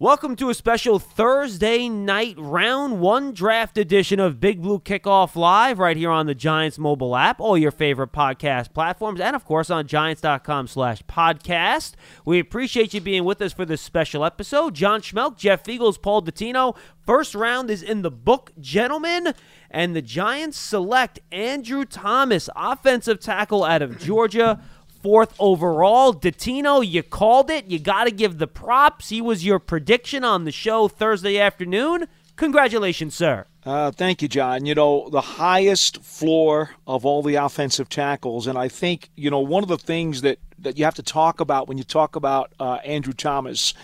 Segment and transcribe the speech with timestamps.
[0.00, 5.80] Welcome to a special Thursday night round one draft edition of Big Blue Kickoff Live
[5.80, 9.70] right here on the Giants mobile app, all your favorite podcast platforms, and of course
[9.70, 11.94] on giants.com slash podcast.
[12.24, 14.76] We appreciate you being with us for this special episode.
[14.76, 16.76] John Schmelk, Jeff Feagles, Paul Dottino.
[17.04, 19.34] First round is in the book, gentlemen,
[19.68, 24.60] and the Giants select Andrew Thomas, offensive tackle out of Georgia
[25.02, 26.12] fourth overall.
[26.14, 27.66] Dottino, you called it.
[27.66, 29.08] You got to give the props.
[29.08, 32.06] He was your prediction on the show Thursday afternoon.
[32.36, 33.46] Congratulations, sir.
[33.64, 34.64] Uh, thank you, John.
[34.64, 38.46] You know, the highest floor of all the offensive tackles.
[38.46, 41.40] And I think, you know, one of the things that, that you have to talk
[41.40, 43.74] about when you talk about uh, Andrew Thomas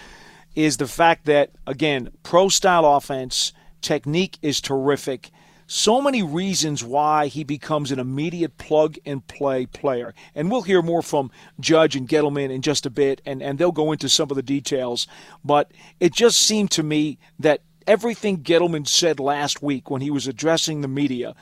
[0.54, 5.30] is the fact that, again, pro style offense, technique is terrific
[5.66, 10.14] so many reasons why he becomes an immediate plug and play player.
[10.34, 13.72] And we'll hear more from Judge and Gettleman in just a bit, and, and they'll
[13.72, 15.06] go into some of the details.
[15.44, 20.26] But it just seemed to me that everything Gettleman said last week when he was
[20.26, 21.34] addressing the media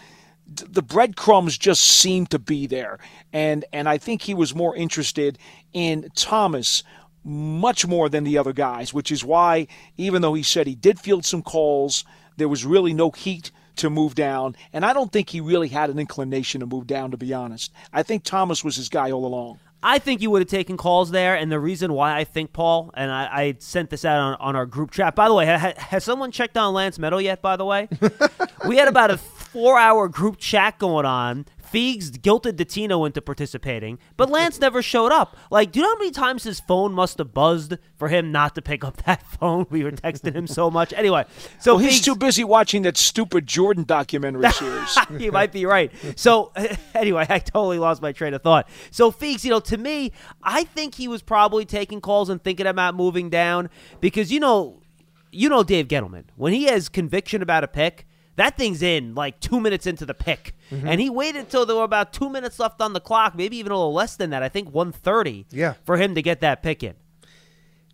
[0.54, 2.98] the breadcrumbs just seemed to be there
[3.32, 5.38] and and I think he was more interested
[5.72, 6.82] in Thomas
[7.24, 10.98] much more than the other guys which is why even though he said he did
[10.98, 12.04] field some calls
[12.36, 14.56] there was really no heat to move down.
[14.72, 17.72] And I don't think he really had an inclination to move down, to be honest.
[17.92, 19.60] I think Thomas was his guy all along.
[19.84, 22.92] I think you would have taken calls there, and the reason why I think Paul
[22.94, 25.16] and I, I sent this out on, on, our group chat.
[25.16, 27.42] By the way, ha, has someone checked on Lance Medow yet?
[27.42, 27.88] By the way,
[28.68, 34.28] we had about a four-hour group chat going on Feegs guilted Dottino into participating, but
[34.28, 35.36] Lance never showed up.
[35.50, 38.54] Like, do you know how many times his phone must have buzzed for him not
[38.56, 39.66] to pick up that phone?
[39.70, 40.92] We were texting him so much.
[40.92, 41.24] Anyway,
[41.58, 44.98] so well, he's too busy watching that stupid Jordan documentary series.
[45.18, 45.90] you might be right.
[46.16, 46.52] So
[46.94, 48.68] anyway, I totally lost my train of thought.
[48.90, 52.66] So Feegs, you know, to me, I think he was probably taking calls and thinking
[52.66, 53.70] about moving down
[54.00, 54.82] because you know,
[55.30, 59.40] you know Dave Gettleman when he has conviction about a pick that thing's in like
[59.40, 60.86] two minutes into the pick, mm-hmm.
[60.88, 63.72] and he waited until there were about two minutes left on the clock, maybe even
[63.72, 64.42] a little less than that.
[64.42, 65.46] I think one thirty.
[65.50, 65.74] Yeah.
[65.84, 66.94] For him to get that pick in.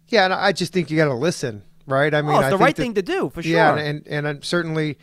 [0.09, 2.15] Yeah, and I just think you got to listen, right?
[2.15, 3.53] I mean, oh, it's the right that, thing to do for sure.
[3.53, 4.99] Yeah, and and, and certainly.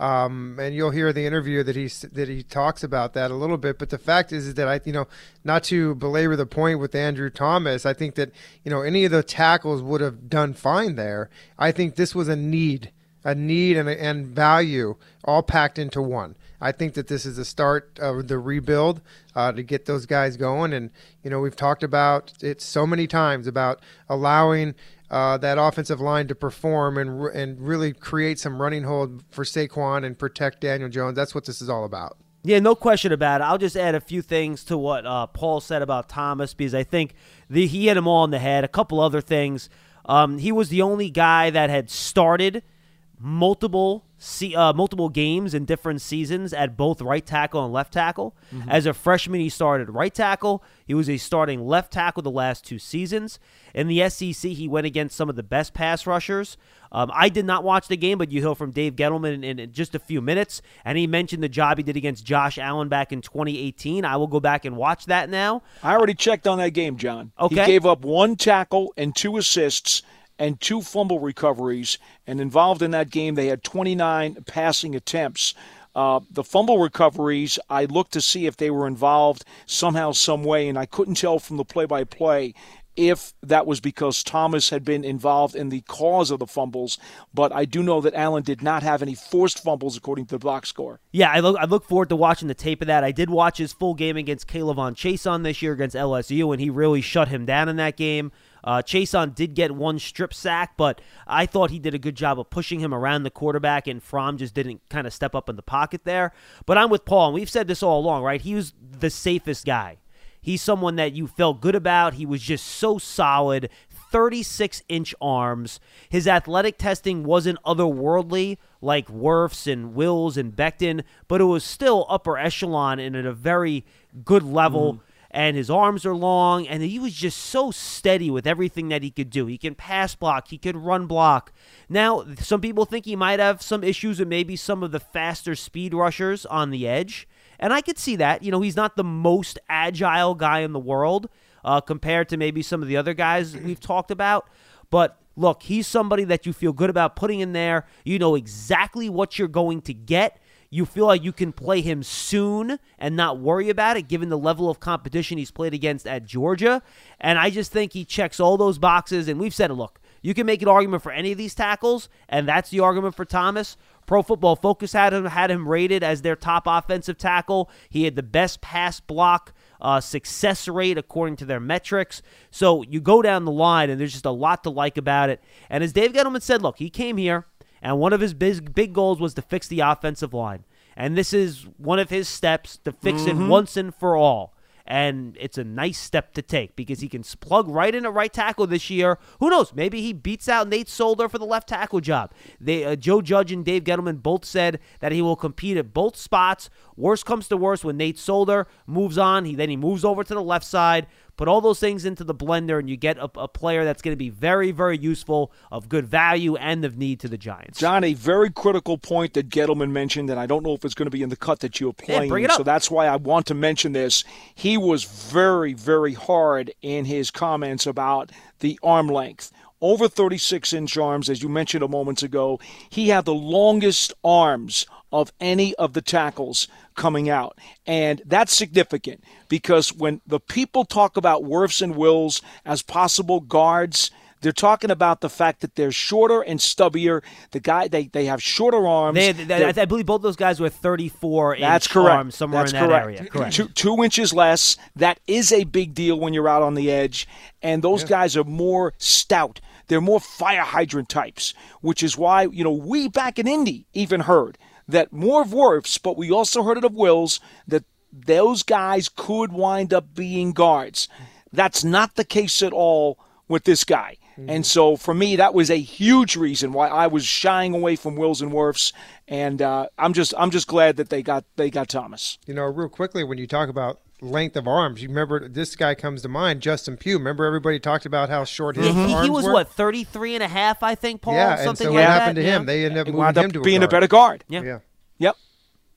[0.00, 3.56] Um, and you'll hear the interview that he that he talks about that a little
[3.56, 3.80] bit.
[3.80, 5.08] But the fact is, is that I, you know,
[5.42, 8.30] not to belabor the point with Andrew Thomas, I think that
[8.62, 11.30] you know any of the tackles would have done fine there.
[11.58, 12.92] I think this was a need
[13.28, 16.34] a need and, and value all packed into one.
[16.62, 19.02] I think that this is the start of the rebuild
[19.36, 20.72] uh, to get those guys going.
[20.72, 20.90] And,
[21.22, 24.74] you know, we've talked about it so many times about allowing
[25.10, 30.04] uh, that offensive line to perform and, and really create some running hold for Saquon
[30.06, 31.14] and protect Daniel Jones.
[31.14, 32.16] That's what this is all about.
[32.44, 33.44] Yeah, no question about it.
[33.44, 36.82] I'll just add a few things to what uh, Paul said about Thomas because I
[36.82, 37.14] think
[37.50, 38.64] the, he hit him all in the head.
[38.64, 39.68] A couple other things.
[40.06, 42.62] Um, he was the only guy that had started–
[43.18, 48.36] multiple see, uh, multiple games in different seasons at both right tackle and left tackle.
[48.52, 48.68] Mm-hmm.
[48.68, 50.62] As a freshman, he started right tackle.
[50.84, 53.38] He was a starting left tackle the last two seasons.
[53.74, 56.56] In the SEC, he went against some of the best pass rushers.
[56.90, 59.72] Um, I did not watch the game, but you hear from Dave Gettleman in, in,
[59.72, 63.12] just a few minutes, and he mentioned the job he did against Josh Allen back
[63.12, 64.04] in 2018.
[64.04, 65.62] I will go back and watch that now.
[65.82, 67.32] I already checked on that game, John.
[67.38, 67.60] Okay.
[67.60, 70.02] He gave up one tackle and two assists
[70.38, 71.98] and two fumble recoveries.
[72.26, 75.54] And involved in that game, they had 29 passing attempts.
[75.94, 80.68] Uh, the fumble recoveries, I looked to see if they were involved somehow, some way,
[80.68, 82.54] and I couldn't tell from the play-by-play
[82.98, 86.98] if that was because Thomas had been involved in the cause of the fumbles,
[87.32, 90.44] but I do know that Allen did not have any forced fumbles according to the
[90.44, 90.98] box score.
[91.12, 93.04] Yeah, I look I look forward to watching the tape of that.
[93.04, 96.70] I did watch his full game against K'Lavon Chaisson this year against LSU, and he
[96.70, 98.32] really shut him down in that game.
[98.64, 102.38] Uh, Chaisson did get one strip sack, but I thought he did a good job
[102.38, 105.56] of pushing him around the quarterback, and Fromm just didn't kind of step up in
[105.56, 106.32] the pocket there.
[106.66, 108.40] But I'm with Paul, and we've said this all along, right?
[108.40, 109.98] He was the safest guy.
[110.40, 112.14] He's someone that you felt good about.
[112.14, 113.68] He was just so solid.
[114.10, 115.80] 36 inch arms.
[116.08, 122.06] His athletic testing wasn't otherworldly like Wirfs and Wills and Becton, but it was still
[122.08, 123.84] upper echelon and at a very
[124.24, 124.94] good level.
[124.94, 125.00] Mm
[125.38, 129.10] and his arms are long, and he was just so steady with everything that he
[129.12, 129.46] could do.
[129.46, 131.52] He can pass block, he can run block.
[131.88, 135.54] Now, some people think he might have some issues with maybe some of the faster
[135.54, 137.28] speed rushers on the edge,
[137.60, 138.42] and I could see that.
[138.42, 141.28] You know, he's not the most agile guy in the world
[141.64, 144.50] uh, compared to maybe some of the other guys we've talked about,
[144.90, 147.86] but look, he's somebody that you feel good about putting in there.
[148.04, 152.02] You know exactly what you're going to get you feel like you can play him
[152.02, 156.26] soon and not worry about it given the level of competition he's played against at
[156.26, 156.82] Georgia.
[157.20, 159.28] And I just think he checks all those boxes.
[159.28, 162.46] And we've said look, You can make an argument for any of these tackles, and
[162.46, 163.76] that's the argument for Thomas.
[164.06, 167.70] Pro Football Focus had him had him rated as their top offensive tackle.
[167.90, 172.22] He had the best pass block uh, success rate according to their metrics.
[172.50, 175.42] So you go down the line, and there's just a lot to like about it.
[175.68, 177.46] And as Dave Gettleman said, look, he came here,
[177.82, 180.64] and one of his big big goals was to fix the offensive line.
[180.96, 183.42] And this is one of his steps to fix Mm-hmm.
[183.42, 184.54] it once and for all.
[184.90, 188.32] And it's a nice step to take because he can plug right in at right
[188.32, 189.18] tackle this year.
[189.38, 189.74] Who knows?
[189.74, 192.32] Maybe he beats out Nate Solder for the left tackle job.
[192.58, 196.16] They, uh, Joe Judge and Dave Gettleman both said that he will compete at both
[196.16, 196.70] spots.
[196.96, 200.34] Worst comes to worst, when Nate Solder moves on, he then he moves over to
[200.34, 201.06] the left side.
[201.38, 204.12] Put all those things into the blender, and you get a, a player that's going
[204.12, 207.78] to be very, very useful, of good value, and of need to the Giants.
[207.78, 211.06] John, a very critical point that Gettleman mentioned, and I don't know if it's going
[211.06, 212.56] to be in the cut that you're Yeah, playing, bring it up.
[212.56, 214.24] so that's why I want to mention this.
[214.54, 219.52] He was very, very hard in his comments about the arm length.
[219.80, 222.58] Over 36 inch arms, as you mentioned a moment ago.
[222.90, 227.56] He had the longest arms of any of the tackles coming out.
[227.86, 234.10] And that's significant because when the people talk about Wirfs and Wills as possible guards,
[234.40, 237.22] they're talking about the fact that they're shorter and stubbier.
[237.50, 239.16] The guy they, they have shorter arms.
[239.16, 242.16] They, they, I, I believe both those guys were 34 that's inch correct.
[242.16, 243.26] arms somewhere That's in that area.
[243.26, 243.54] Correct.
[243.54, 244.76] Two, two inches less.
[244.94, 247.26] That is a big deal when you're out on the edge.
[247.62, 249.60] And those guys are more stout.
[249.88, 254.20] They're more fire hydrant types, which is why, you know, we back in Indy even
[254.20, 254.58] heard
[254.88, 259.52] that more of Wirfs, but we also heard it of Wills, that those guys could
[259.52, 261.08] wind up being guards.
[261.52, 264.16] That's not the case at all with this guy.
[264.46, 268.14] And so for me, that was a huge reason why I was shying away from
[268.14, 268.92] Wills and Wirfs.
[269.26, 272.38] And uh, I'm just I'm just glad that they got they got Thomas.
[272.46, 275.94] You know, real quickly, when you talk about length of arms, you remember this guy
[275.94, 277.18] comes to mind, Justin Pugh.
[277.18, 279.52] Remember everybody talked about how short his Yeah, he, arms he was were?
[279.52, 281.34] what 33 and a half, I think, Paul.
[281.34, 282.20] yeah, and something so like what that.
[282.20, 282.56] happened to yeah.
[282.56, 282.66] him?
[282.66, 283.90] They ended up It moving wound him up to being a guard.
[283.90, 284.44] better guard.
[284.48, 284.62] Yeah.
[284.62, 284.78] Yeah.
[285.18, 285.36] Yep.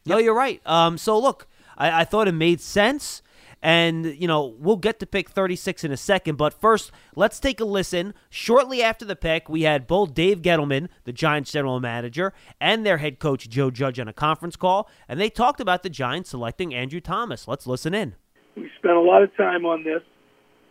[0.06, 0.62] No, you're right.
[0.66, 1.48] Um, so look,
[1.78, 3.22] I, I thought it made sense,
[3.62, 6.36] and you know we'll get to pick 36 in a second.
[6.36, 8.14] But first, let's take a listen.
[8.30, 12.98] Shortly after the pick, we had both Dave Gettleman, the Giants general manager, and their
[12.98, 16.74] head coach Joe Judge on a conference call, and they talked about the Giants selecting
[16.74, 17.48] Andrew Thomas.
[17.48, 18.16] Let's listen in.
[18.56, 20.02] we spent a lot of time on this,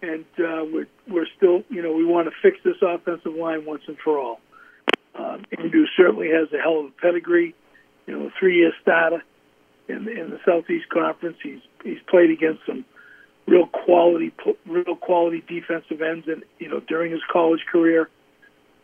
[0.02, 3.82] and uh, we're we're still, you know, we want to fix this offensive line once
[3.87, 4.40] and for all.
[5.14, 7.54] Um, Andrew certainly has a hell of a pedigree,
[8.06, 9.22] you know, three-year starter
[9.88, 11.37] in in the Southeast Conference.
[11.42, 12.84] He's he's played against some
[13.46, 14.32] real quality,
[14.66, 18.08] real quality defensive ends, and you know, during his college career,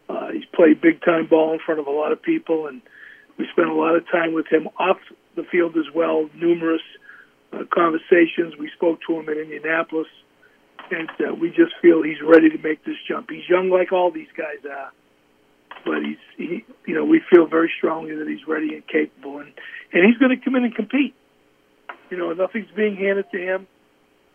[0.09, 2.83] uh, he's played big time ball in front of a lot of people, and
[3.39, 4.99] we spent a lot of time with him off
[5.37, 6.29] the field as well.
[6.35, 6.83] Numerous
[7.53, 8.57] uh, conversations.
[8.59, 10.09] We spoke to him in Indianapolis,
[10.91, 13.31] and uh, we just feel he's ready to make this jump.
[13.31, 14.93] He's young, like all these guys are,
[15.85, 19.53] but he's he, you know, we feel very strongly that he's ready and capable, and
[19.93, 21.15] and he's going to come in and compete.
[22.11, 23.67] You know, nothing's being handed to him.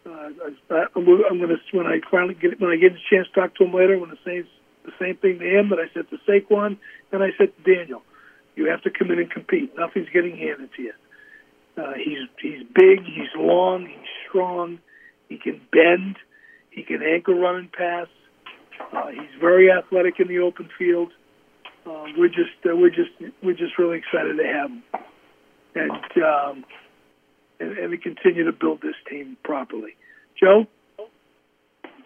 [0.06, 0.30] Uh,
[0.72, 3.56] I, I'm going to when I finally get when I get a chance to talk
[3.56, 3.94] to him later.
[3.94, 4.44] I'm going to say
[4.84, 6.78] the same thing to him that I said to Saquon
[7.12, 8.02] and I said to Daniel.
[8.56, 9.72] You have to come in and compete.
[9.78, 10.94] Nothing's getting handed to you.
[11.78, 14.80] Uh, he's he's big, he's long, he's strong,
[15.30, 16.18] he can bend,
[16.70, 18.08] he can ankle run and pass.
[18.92, 21.12] Uh, he's very athletic in the open field.
[21.86, 23.12] Uh, we're just uh, we're just
[23.42, 24.84] we're just really excited to have him,
[25.76, 26.66] and um,
[27.62, 29.94] and, and to continue to build this team properly.
[30.34, 30.66] Joe,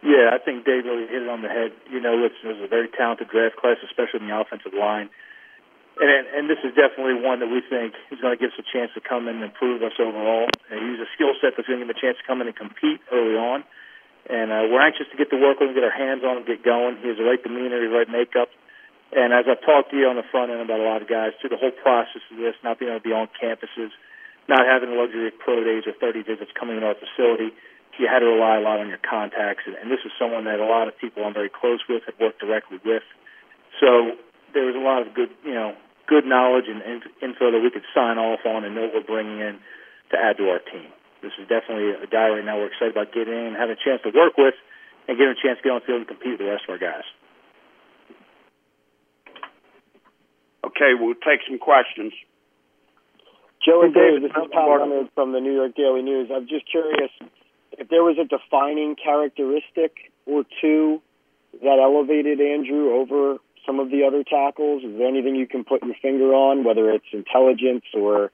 [0.03, 1.71] Yeah, I think Dave really hit it on the head.
[1.89, 5.09] You know, it's, it was a very talented draft class, especially in the offensive line.
[5.95, 8.67] And and this is definitely one that we think is going to give us a
[8.67, 10.51] chance to come in and improve us overall.
[10.67, 12.51] And use a skill set that's going to give him a chance to come in
[12.51, 13.63] and compete early on.
[14.27, 16.43] And uh, we're anxious to get to work with him, get our hands on him,
[16.43, 16.99] get going.
[16.99, 18.51] He has the right demeanor, the right makeup.
[19.15, 21.31] And as I've talked to you on the front end about a lot of guys,
[21.39, 23.95] through the whole process of this, not being able to be on campuses,
[24.47, 27.53] not having the luxury of pro days or 30 visits coming into our facility,
[27.97, 29.63] you had to rely a lot on your contacts.
[29.65, 32.15] And, and this is someone that a lot of people I'm very close with have
[32.19, 33.03] worked directly with.
[33.79, 34.19] So
[34.53, 35.73] there was a lot of good, you know,
[36.07, 36.81] good knowledge and
[37.21, 39.57] info that we could sign off on and know what we're bringing in
[40.11, 40.91] to add to our team.
[41.21, 43.81] This is definitely a guy right now we're excited about getting in and having a
[43.81, 44.53] chance to work with
[45.07, 46.77] and getting a chance to get on the field and compete with the rest of
[46.77, 47.07] our guys.
[50.65, 52.13] Okay, we'll take some questions.
[53.65, 56.29] Joe and Dave, this is Pat Leonard from the New York Daily News.
[56.31, 57.09] I'm just curious
[57.71, 61.01] if there was a defining characteristic or two
[61.63, 64.83] that elevated Andrew over some of the other tackles.
[64.83, 68.31] Is there anything you can put your finger on, whether it's intelligence or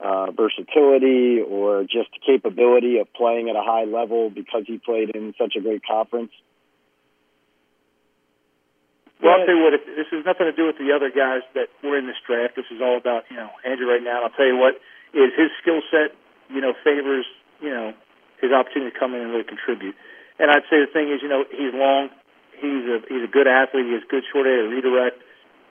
[0.00, 5.34] uh, versatility or just capability of playing at a high level because he played in
[5.36, 6.32] such a great conference?
[9.20, 9.76] Well, I'll tell you what.
[9.76, 12.56] If, this has nothing to do with the other guys that were in this draft.
[12.56, 14.24] This is all about you know Andrew right now.
[14.24, 14.80] And I'll tell you what
[15.12, 16.16] is his skill set.
[16.48, 17.28] You know, favors
[17.60, 17.92] you know
[18.40, 19.94] his opportunity to come in and really contribute.
[20.40, 22.08] And I'd say the thing is, you know, he's long.
[22.56, 23.84] He's a he's a good athlete.
[23.84, 25.20] He has good short area redirect.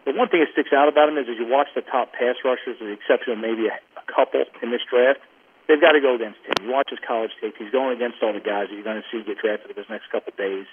[0.05, 2.37] But one thing that sticks out about him is, as you watch the top pass
[2.45, 5.19] rushers, with the exception of maybe a, a couple in this draft,
[5.67, 6.53] they've got to go against him.
[6.65, 9.09] You watch his college tape; he's going against all the guys that you're going to
[9.09, 10.69] see get drafted in his next couple of days.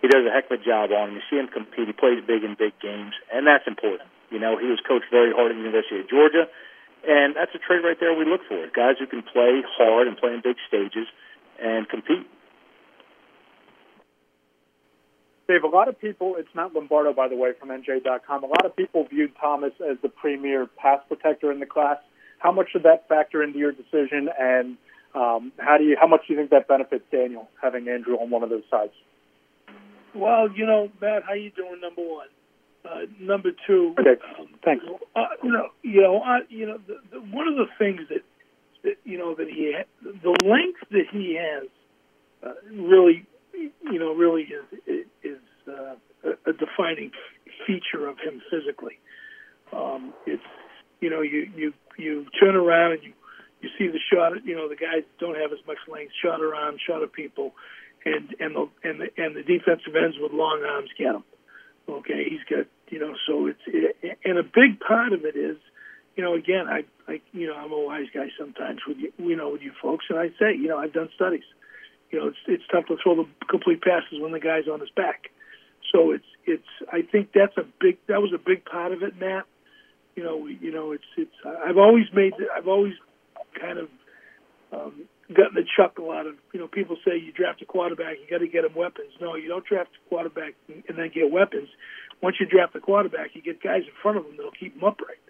[0.00, 1.14] He does a heck of a job on him.
[1.16, 1.86] You see him compete.
[1.86, 4.08] He plays big in big games, and that's important.
[4.30, 6.46] You know, he was coached very hard at the University of Georgia,
[7.06, 10.16] and that's a trait right there we look for: guys who can play hard and
[10.16, 11.08] play in big stages
[11.58, 12.26] and compete.
[15.48, 18.44] Dave, a lot of people, it's Matt Lombardo, by the way, from NJ.com.
[18.44, 21.96] A lot of people viewed Thomas as the premier pass protector in the class.
[22.38, 24.76] How much did that factor into your decision, and
[25.14, 28.28] um, how do you, how much do you think that benefits Daniel having Andrew on
[28.28, 28.92] one of those sides?
[30.18, 31.80] Well, you know, Matt, how you doing?
[31.80, 32.26] Number one,
[32.84, 33.94] uh, number two.
[33.98, 34.20] Okay.
[34.38, 34.84] Um, Thanks.
[35.14, 38.22] Uh, you know, you know, I, you know, the, the, one of the things that,
[38.82, 41.68] that you know that he, ha- the length that he has,
[42.42, 44.48] uh, really, you know, really
[44.86, 45.94] is is uh,
[46.24, 47.12] a, a defining
[47.66, 48.98] feature of him physically.
[49.72, 50.42] Um, it's,
[51.00, 53.12] you know, you you you turn around and you
[53.60, 54.32] you see the shot.
[54.44, 56.12] You know, the guys don't have as much length.
[56.24, 57.52] Shot around, shot at people
[58.04, 61.24] and and the and the and the defensive ends with long arms get him.
[61.88, 65.56] Okay, he's got you know, so it's it, and a big part of it is,
[66.16, 69.36] you know, again, I I you know I'm a wise guy sometimes with you, you
[69.36, 71.44] know, with you folks, and I say, you know, I've done studies.
[72.10, 74.90] You know, it's it's tough to throw the complete passes when the guy's on his
[74.90, 75.30] back.
[75.92, 79.18] So it's it's I think that's a big that was a big part of it,
[79.18, 79.44] Matt.
[80.16, 82.94] You know, you know, it's it's I've always made I've always
[83.60, 83.88] kind of
[84.72, 85.02] um,
[85.34, 88.38] gotten the chuckle out of you know people say you draft a quarterback you got
[88.38, 89.12] to get him weapons.
[89.20, 91.68] No, you don't draft a quarterback and then get weapons.
[92.22, 94.84] Once you draft a quarterback, you get guys in front of him that'll keep him
[94.84, 95.20] upright.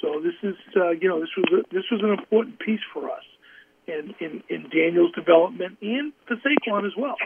[0.00, 3.10] So this is uh, you know this was a, this was an important piece for
[3.10, 3.24] us
[3.86, 7.16] in, in in Daniel's development and for Saquon as well.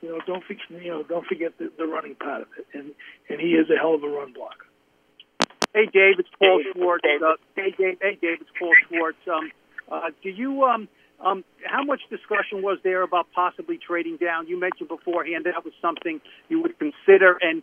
[0.00, 2.92] You know don't forget you know don't forget the, the running part of it, and
[3.28, 4.66] and he is a hell of a run blocker.
[5.74, 7.04] Hey Dave, it's Paul Schwartz.
[7.04, 9.18] Uh, hey Dave, hey Dave, it's Paul Schwartz.
[9.30, 9.52] Um,
[9.90, 10.88] uh, do you um
[11.24, 14.46] um, how much discussion was there about possibly trading down?
[14.46, 17.38] You mentioned beforehand that was something you would consider.
[17.40, 17.62] And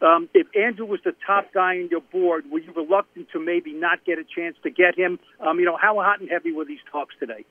[0.00, 3.72] um, if Andrew was the top guy on your board, were you reluctant to maybe
[3.72, 5.18] not get a chance to get him?
[5.40, 7.44] Um, you know, how hot and heavy were these talks today?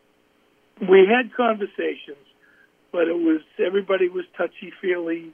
[0.79, 2.25] We had conversations,
[2.91, 5.31] but it was everybody was touchy feely.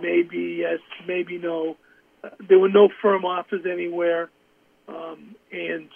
[0.00, 1.76] Maybe yes, maybe no.
[2.22, 4.30] Uh, there were no firm offers anywhere,
[4.88, 5.88] um, and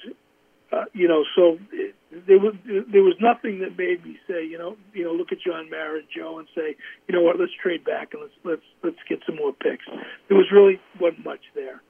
[0.76, 1.94] uh, you know, so it,
[2.26, 5.38] there was there was nothing that made me say, you know, you know, look at
[5.40, 6.76] John Mara and Joe and say,
[7.08, 9.84] you know what, let's trade back and let's let's let's get some more picks.
[10.28, 11.82] There was really wasn't much there,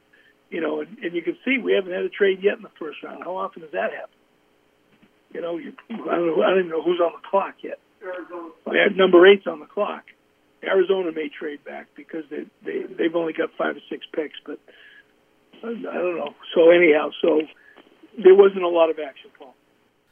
[0.51, 2.75] you know, and, and you can see we haven't had a trade yet in the
[2.79, 3.25] first round.
[3.25, 4.19] How often does that happen?
[5.33, 6.43] You know, you, I don't know.
[6.43, 7.79] I don't even know who's on the clock yet.
[8.03, 8.51] Arizona.
[8.95, 10.05] Number eight's on the clock.
[10.63, 14.59] Arizona may trade back because they they they've only got five or six picks, but
[15.63, 16.35] I don't know.
[16.55, 17.43] So anyhow, so
[18.23, 19.55] there wasn't a lot of action, Paul.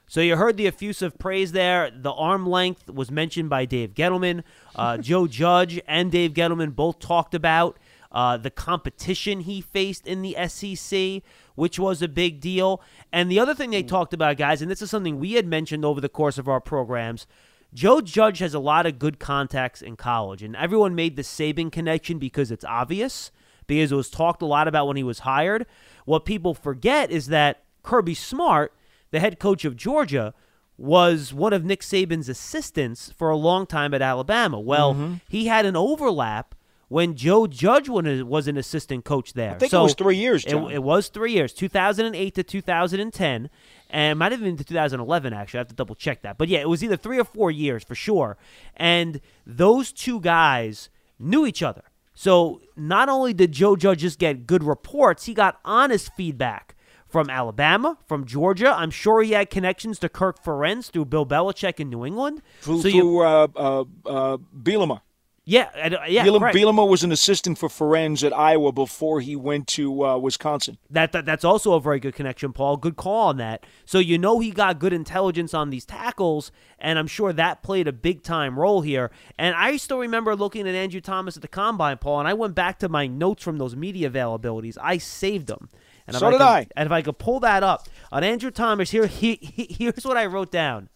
[0.07, 1.91] So you heard the effusive praise there.
[1.91, 4.43] The arm length was mentioned by Dave Gettleman.
[4.77, 7.79] Uh, Joe Judge and Dave Gettleman both talked about
[8.13, 11.23] uh, the competition he faced in the SEC,
[11.57, 12.81] which was a big deal.
[13.13, 15.85] And the other thing they talked about, guys, and this is something we had mentioned
[15.85, 17.27] over the course of our programs.
[17.73, 21.73] Joe Judge has a lot of good contacts in college, and everyone made the Saban
[21.73, 23.33] connection because it's obvious,
[23.67, 25.67] because it was talked a lot about when he was hired.
[26.05, 28.73] What people forget is that Kirby Smart–
[29.15, 30.35] the head coach of Georgia,
[30.77, 34.59] was one of Nick Saban's assistants for a long time at Alabama.
[34.59, 35.15] Well, mm-hmm.
[35.29, 36.57] he had an overlap
[36.89, 39.53] when Joe Judge was an assistant coach there.
[39.53, 43.51] I think so it was three years, it, it, was three years, 2008 to 2010,
[43.89, 45.59] and it might have been to 2011, actually.
[45.59, 46.37] I have to double check that.
[46.37, 48.37] But yeah, it was either three or four years for sure.
[48.77, 51.85] And those two guys knew each other.
[52.15, 56.74] So not only did Joe Judge just get good reports, he got honest feedback
[57.15, 58.75] from Alabama, from Georgia.
[58.77, 62.43] I'm sure he had connections to Kirk Ferentz through Bill Belichick in New England.
[62.61, 65.01] Through, so you, uh, uh, uh, Bielema.
[65.45, 65.69] Yeah,
[66.09, 66.27] yeah.
[66.27, 70.77] Bielema, Bielema, was an assistant for Ferentz at Iowa before he went to uh, Wisconsin.
[70.91, 72.79] That, that that's also a very good connection, Paul.
[72.79, 73.65] Good call on that.
[73.85, 77.87] So you know he got good intelligence on these tackles, and I'm sure that played
[77.87, 79.13] a big time role here.
[79.39, 82.57] And I still remember looking at Andrew Thomas at the combine, Paul, and I went
[82.57, 84.77] back to my notes from those media availabilities.
[84.83, 85.69] I saved them.
[86.07, 86.67] And so I did could, I.
[86.77, 90.17] And if I could pull that up on Andrew Thomas, here he, he, here's what
[90.17, 90.89] I wrote down.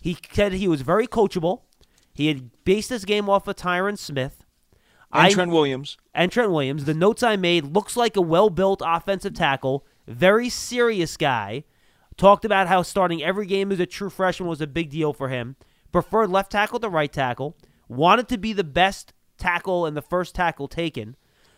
[0.00, 1.62] He said he was very coachable.
[2.12, 4.44] He had based his game off of Tyron Smith.
[5.12, 5.96] And I, Trent Williams.
[6.14, 6.84] And Trent Williams.
[6.84, 11.64] The notes I made looks like a well built offensive tackle, very serious guy.
[12.16, 15.28] Talked about how starting every game as a true freshman was a big deal for
[15.28, 15.56] him.
[15.90, 17.56] Preferred left tackle to right tackle.
[17.88, 21.16] Wanted to be the best tackle and the first tackle taken.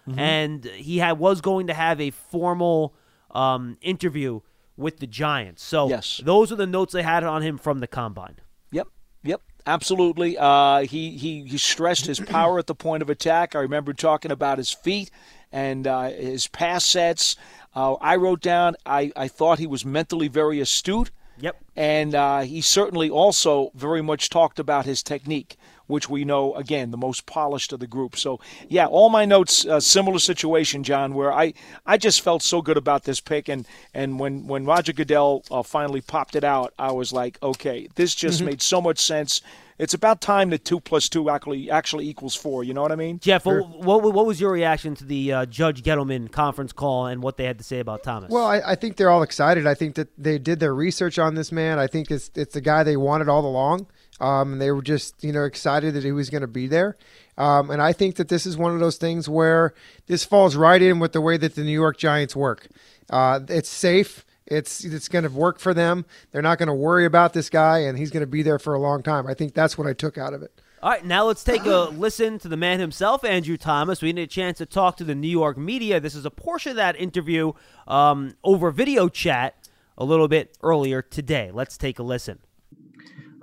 [0.09, 0.19] Mm-hmm.
[0.19, 2.95] And he had, was going to have a formal
[3.33, 4.41] um, interview
[4.77, 5.63] with the Giants.
[5.63, 6.21] So yes.
[6.25, 8.37] those are the notes they had on him from the combine.
[8.71, 8.89] Yep,
[9.23, 10.37] yep, absolutely.
[10.39, 13.55] Uh, he, he he stressed his power at the point of attack.
[13.55, 15.11] I remember talking about his feet
[15.51, 17.37] and uh, his pass sets.
[17.75, 21.11] Uh, I wrote down I, I thought he was mentally very astute.
[21.39, 21.57] Yep.
[21.77, 26.91] And uh, he certainly also very much talked about his technique which we know again
[26.91, 28.17] the most polished of the group.
[28.17, 32.63] So yeah, all my notes uh, similar situation, John, where I I just felt so
[32.63, 36.75] good about this pick, and and when when Roger Goodell uh, finally popped it out,
[36.79, 38.47] I was like, okay, this just mm-hmm.
[38.47, 39.41] made so much sense.
[39.79, 42.65] It's about time that two plus two actually actually equals four.
[42.65, 43.19] You know what I mean?
[43.19, 43.63] Jeff, sure.
[43.63, 47.37] what, what, what was your reaction to the uh, Judge Gettleman conference call and what
[47.37, 48.31] they had to say about Thomas?
[48.31, 49.67] Well, I, I, think they're all excited.
[49.67, 51.79] I think that they did their research on this man.
[51.79, 53.87] I think it's it's the guy they wanted all along.
[54.21, 56.97] Um, they were just, you know, excited that he was going to be there.
[57.37, 59.75] Um, and I think that this is one of those things where
[60.07, 62.69] this falls right in with the way that the New York Giants work.
[63.11, 64.25] Uh, it's safe.
[64.47, 66.07] It's it's going to work for them.
[66.31, 68.75] They're not going to worry about this guy, and he's going to be there for
[68.75, 69.27] a long time.
[69.27, 70.53] I think that's what I took out of it.
[70.83, 74.03] All right, now let's take a listen to the man himself, Andrew Thomas.
[74.03, 75.99] We need a chance to talk to the New York media.
[75.99, 77.53] This is a portion of that interview
[77.89, 79.69] um, over video chat
[79.99, 81.51] a little bit earlier today.
[81.53, 82.39] Let's take a listen.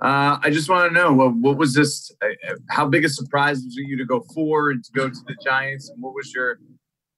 [0.00, 2.10] Uh, I just want to know what, what was this?
[2.20, 5.20] Uh, how big a surprise was it you to go four and to go to
[5.26, 6.58] the Giants, and what was your,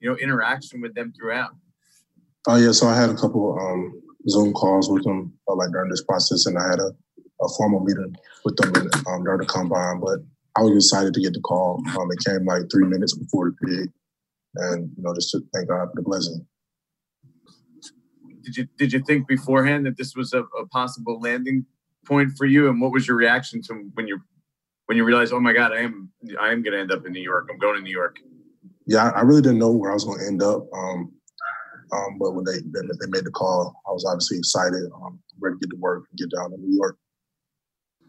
[0.01, 1.51] you know, interaction with them throughout?
[2.47, 5.91] Oh yeah, so I had a couple um, Zoom calls with them uh, like during
[5.91, 6.93] this process, and I had a,
[7.43, 8.15] a formal meeting
[8.45, 8.73] with them
[9.09, 10.01] um, during the combine.
[10.01, 10.21] But
[10.57, 11.83] I was excited to get the call.
[11.99, 13.91] Um, it came like three minutes before the pick,
[14.57, 16.47] and you know, just to thank God for the blessing.
[18.43, 21.67] Did you did you think beforehand that this was a, a possible landing
[22.07, 24.21] point for you, and what was your reaction to when you
[24.87, 27.13] when you realized, oh my God, I am I am going to end up in
[27.13, 27.49] New York.
[27.51, 28.17] I'm going to New York.
[28.87, 30.67] Yeah, I really didn't know where I was going to end up.
[30.73, 31.13] Um,
[31.93, 35.61] um, but when they, they made the call, I was obviously excited, um, ready to
[35.61, 36.97] get to work and get down to New York.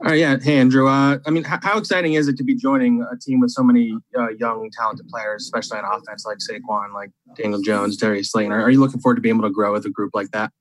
[0.01, 0.37] All right, yeah.
[0.39, 0.87] Hey, Andrew.
[0.87, 3.63] Uh, I mean, how, how, exciting is it to be joining a team with so
[3.63, 8.51] many uh, young, talented players, especially on offense, like Saquon, like Daniel Jones, Darius Slayton?
[8.51, 10.51] Are, are you looking forward to being able to grow with a group like that?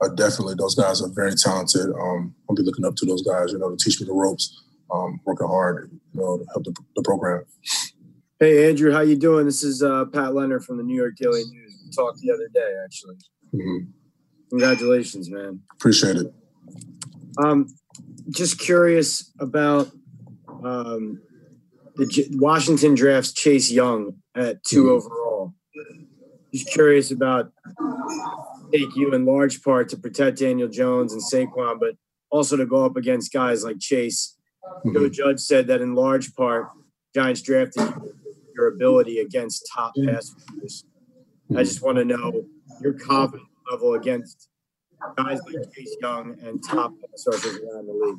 [0.00, 1.86] Uh, definitely those guys are very talented.
[2.00, 4.62] Um, I'll be looking up to those guys, you know, to teach me the ropes,
[4.92, 7.44] um, working hard, you know, to help the, the, program.
[8.38, 9.46] Hey, Andrew, how you doing?
[9.46, 11.82] This is uh, Pat Leonard from the New York Daily News.
[11.84, 13.16] We talked the other day, actually.
[13.54, 13.90] Mm-hmm.
[14.50, 15.60] Congratulations, man.
[15.72, 16.32] Appreciate it.
[17.42, 17.66] Um,
[18.30, 19.90] just curious about
[20.64, 21.20] um,
[21.96, 24.90] the J- Washington drafts Chase Young at 2 mm-hmm.
[24.90, 25.54] overall.
[26.52, 27.52] Just curious about
[28.74, 31.94] take you in large part to protect Daniel Jones and Saquon, but
[32.30, 34.36] also to go up against guys like Chase.
[34.78, 34.94] Mm-hmm.
[34.94, 36.68] Joe Judge said that in large part,
[37.14, 37.92] Giants drafted
[38.56, 40.84] your ability against top pass rushers.
[41.56, 42.44] I just want to know
[42.80, 44.48] your confidence level against
[45.16, 48.18] guys like Chase Young and top pass rushers around the league.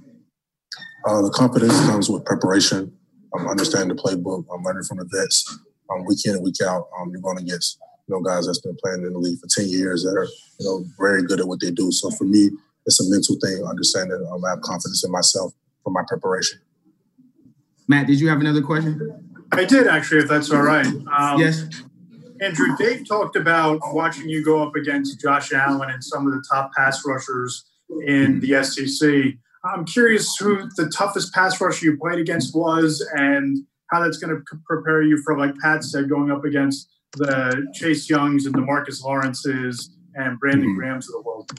[1.05, 2.91] Uh, the confidence comes with preparation.
[3.33, 4.45] I'm um, understanding the playbook.
[4.53, 5.59] I'm learning from the vets.
[5.89, 8.77] Um, week in and week out, um, you're going against you know guys that's been
[8.83, 10.27] playing in the league for 10 years that are
[10.59, 11.91] you know, very good at what they do.
[11.91, 12.49] So for me,
[12.85, 16.59] it's a mental thing, understanding um, I have confidence in myself for my preparation.
[17.87, 19.23] Matt, did you have another question?
[19.51, 20.85] I did actually, if that's all right.
[20.85, 21.65] Um, yes.
[22.41, 26.43] Andrew, Dave talked about watching you go up against Josh Allen and some of the
[26.51, 27.65] top pass rushers
[28.05, 29.35] in the SEC.
[29.63, 33.57] I'm curious who the toughest pass rusher you played against was and
[33.89, 38.09] how that's going to prepare you for, like Pat said, going up against the Chase
[38.09, 40.77] Youngs and the Marcus Lawrences and Brandon mm-hmm.
[40.77, 41.49] Grahams of the world.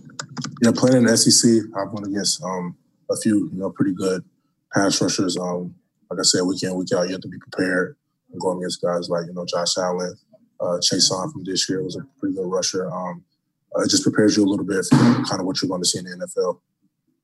[0.62, 2.76] Yeah, playing in the SEC, I've won against um,
[3.10, 4.24] a few, you know, pretty good
[4.72, 5.36] pass rushers.
[5.36, 5.74] Um,
[6.10, 7.96] like I said, week in, week out, you have to be prepared.
[8.32, 10.14] And going against guys like, you know, Josh Allen,
[10.60, 12.90] uh, Chaisson from this year was a pretty good rusher.
[12.90, 13.24] Um,
[13.76, 15.88] uh, it just prepares you a little bit for kind of what you're going to
[15.88, 16.60] see in the NFL.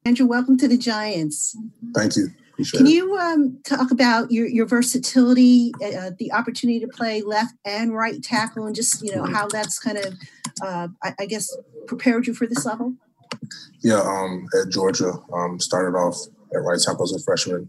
[0.04, 1.56] Andrew, welcome to the Giants.
[1.94, 2.28] Thank you.
[2.72, 7.94] Can you um, talk about your, your versatility, uh, the opportunity to play left and
[7.94, 10.14] right tackle, and just you know how that's kind of,
[10.62, 11.54] uh, I, I, guess,
[11.86, 12.94] prepared you for this level?
[13.82, 16.16] Yeah, um, at Georgia, um, started off
[16.54, 17.68] at right tackle as a freshman,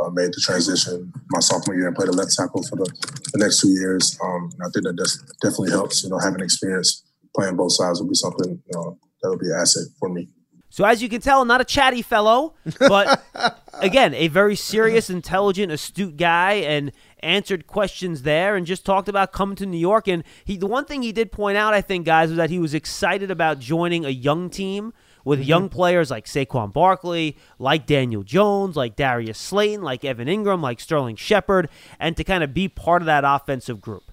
[0.00, 2.90] uh, made the transition my sophomore year and played a left tackle for the,
[3.32, 4.18] the next two years.
[4.24, 6.02] Um, I think that definitely helps.
[6.02, 9.50] You know, having experience playing both sides will be something you know that will be
[9.50, 10.28] an asset for me.
[10.72, 13.22] So as you can tell, not a chatty fellow, but
[13.74, 19.32] again, a very serious, intelligent, astute guy, and answered questions there, and just talked about
[19.32, 20.08] coming to New York.
[20.08, 22.58] And he, the one thing he did point out, I think, guys, was that he
[22.58, 24.94] was excited about joining a young team
[25.26, 25.48] with Mm-hmm.
[25.48, 30.80] young players like Saquon Barkley, like Daniel Jones, like Darius Slayton, like Evan Engram, like
[30.80, 31.68] Sterling Shepard,
[32.00, 34.04] and to kind of be part of that offensive group.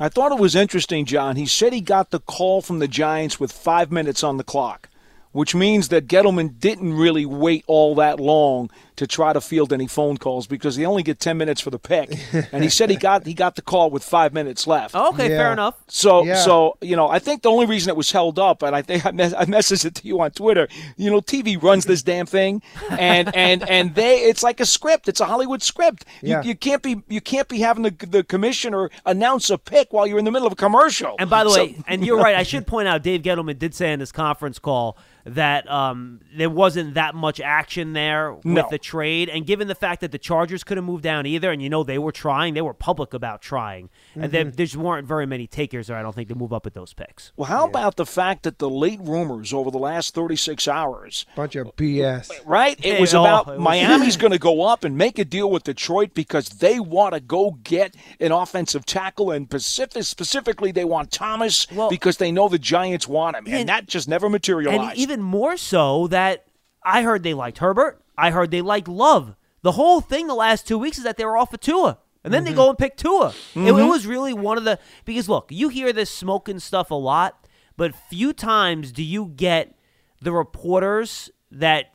[0.00, 1.36] I thought it was interesting, John.
[1.36, 4.88] He said he got the call from the Giants with five minutes on the clock,
[5.36, 9.86] which means that Gettleman didn't really wait all that long to try to field any
[9.86, 12.18] phone calls because they only get ten minutes for the pick.
[12.52, 14.94] and he said he got he got the call with five minutes left.
[14.94, 15.74] Okay, fair enough.
[15.88, 16.36] So Yeah.
[16.36, 19.04] so you know I think the only reason it was held up, and I think
[19.06, 20.68] I, mes- I messaged it to you on Twitter.
[20.96, 25.08] You know, TV runs this damn thing, and and and they it's like a script.
[25.08, 26.04] It's a Hollywood script.
[26.22, 26.42] Yeah.
[26.42, 30.06] You, you can't be you can't be having the the commissioner announce a pick while
[30.06, 31.16] you're in the middle of a commercial.
[31.18, 32.34] And by the So- way, and you're right.
[32.36, 36.48] I should point out, Dave Gettleman did say in his conference call that um, there
[36.48, 38.68] wasn't that much action there with No.
[38.70, 39.28] the trade.
[39.28, 41.98] And given the fact that the Chargers couldn't move down either, and you know they
[41.98, 44.56] were trying, they were public about trying, and there, Mhm.
[44.56, 45.96] there just weren't very many takers there.
[45.96, 47.32] I don't think to move up with those picks.
[47.36, 51.56] Well, how about the fact that the late rumors over the last 36 hours, Bunch
[51.56, 52.30] of BS.
[52.46, 52.78] right?
[52.82, 55.24] It Yeah, was oh, about it was- Miami's going to go up and make a
[55.24, 60.72] deal with Detroit because they want to go get an offensive tackle, and Pacific, specifically
[60.72, 64.28] they want Thomas because they know the Giants want him, and, and- that just never
[64.30, 64.90] materialized.
[64.92, 66.44] And even more so that
[66.84, 68.00] I heard they liked Herbert.
[68.18, 69.34] I heard they like Love.
[69.62, 71.98] The whole thing the last two weeks is that they were off of Tua.
[72.24, 73.28] And then they go and pick Tua.
[73.28, 73.88] It, it Mhm.
[73.88, 77.94] was really one of the because look, you hear this smoking stuff a lot, but
[78.10, 79.76] few times do you get
[80.20, 81.92] the reporters that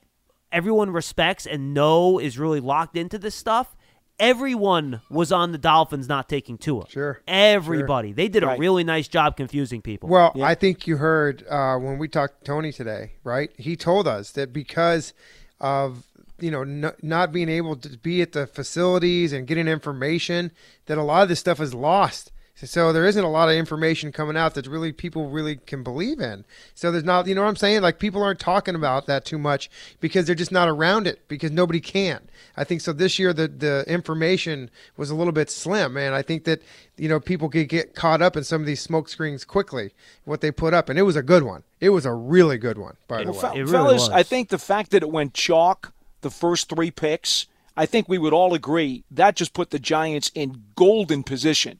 [0.52, 3.76] everyone respects and know is really locked into this stuff.
[4.20, 6.86] Everyone was on the Dolphins not taking Tua.
[6.88, 7.22] Sure.
[7.28, 8.14] Everybody.
[8.14, 8.60] They did a Right.
[8.60, 10.08] really nice job confusing people.
[10.08, 13.50] Well, I think you heard uh, when we talked to Tony today, right?
[13.58, 15.14] He told us that because
[15.60, 16.04] of
[16.42, 20.52] you know n- not being able to be at the facilities and getting information,
[20.88, 22.32] that a lot of this stuff is lost.
[22.64, 26.20] So there isn't a lot of information coming out that really people really can believe
[26.20, 26.46] in.
[26.76, 27.82] So there's not, you know what I'm saying?
[27.82, 29.68] Like people aren't talking about that too much
[30.00, 32.28] because they're just not around it because nobody can.
[32.56, 32.94] I think so.
[32.94, 36.62] This year the the information was a little bit slim, and I think that
[36.98, 39.94] you know people could get caught up in some of these smoke screens quickly.
[40.26, 41.64] What they put up, and it was a good one.
[41.80, 43.64] It was a really good one, by the Well, way.
[43.64, 47.86] fel- fellas, I think the fact that it went chalk the first three picks, I
[47.86, 51.80] think we would all agree that just put the Giants in golden position.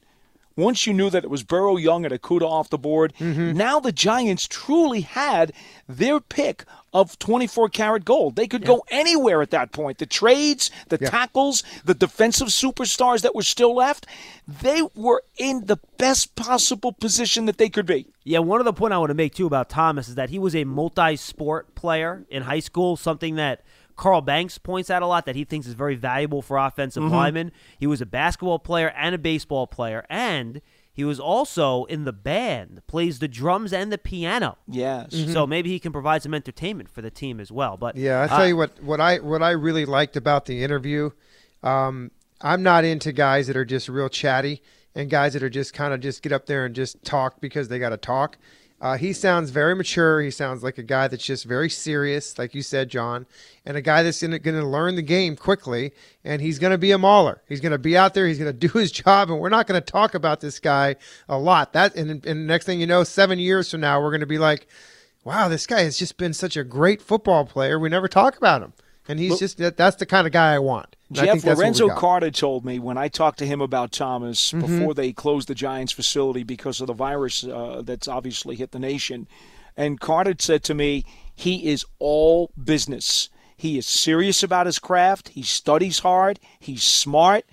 [0.58, 3.54] Once you knew that it was Burrow, Young, and Okudah off the board, Mm-hmm.
[3.54, 5.54] now the Giants truly had
[5.88, 8.36] their pick of 24 karat gold.
[8.36, 9.98] They could go anywhere at that point.
[9.98, 14.06] The trades, the tackles, the defensive superstars that were still left,
[14.46, 18.08] they were in the best possible position that they could be.
[18.26, 20.38] Yeah, one of the point I want to make too about Thomas is that he
[20.38, 23.62] was a multi-sport player in high school, something that
[23.96, 27.12] Carl Banks points out a lot that he thinks is very valuable for offensive Mhm.
[27.12, 27.52] linemen.
[27.78, 30.62] He was a basketball player and a baseball player, and
[30.94, 34.58] he was also in the band, plays the drums and the piano.
[34.68, 35.16] Yes.
[35.32, 37.78] So maybe he can provide some entertainment for the team as well.
[37.78, 40.64] But Yeah, I tell uh, you what, what I what I really liked about the
[40.64, 41.12] interview,
[41.64, 44.62] um, I'm not into guys that are just real chatty
[44.96, 47.68] and guys that are just kind of just get up there and just talk because
[47.70, 48.38] they got to talk.
[48.82, 50.22] Uh, he sounds very mature.
[50.22, 53.28] He sounds like a guy that's just very serious, like you said, John,
[53.64, 55.92] and a guy that's going to learn the game quickly.
[56.24, 57.44] And he's going to be a mauler.
[57.48, 58.28] He's going to be out there.
[58.28, 59.30] He's going to do his job.
[59.30, 60.96] And we're not going to talk about this guy
[61.30, 61.74] a lot.
[61.74, 64.40] That and, and next thing you know, seven years from now, we're going to be
[64.40, 64.66] like,
[65.24, 67.78] wow, this guy has just been such a great football player.
[67.78, 68.74] We never talk about him.
[69.12, 70.96] And he's Look- just that, that's the kind of guy I want.
[71.10, 71.90] And I Jeff think that's what we Lorenzo.
[71.90, 74.62] Carter told me when I talked to him about Thomas Mhm.
[74.62, 78.80] before they closed the Giants facility because of the virus uh, that's obviously hit the
[78.80, 79.28] nation.
[79.76, 81.04] And Carter said to me,
[81.36, 83.28] he is all business.
[83.58, 85.30] He is serious about his craft.
[85.30, 86.40] He studies hard.
[86.60, 87.44] He's smart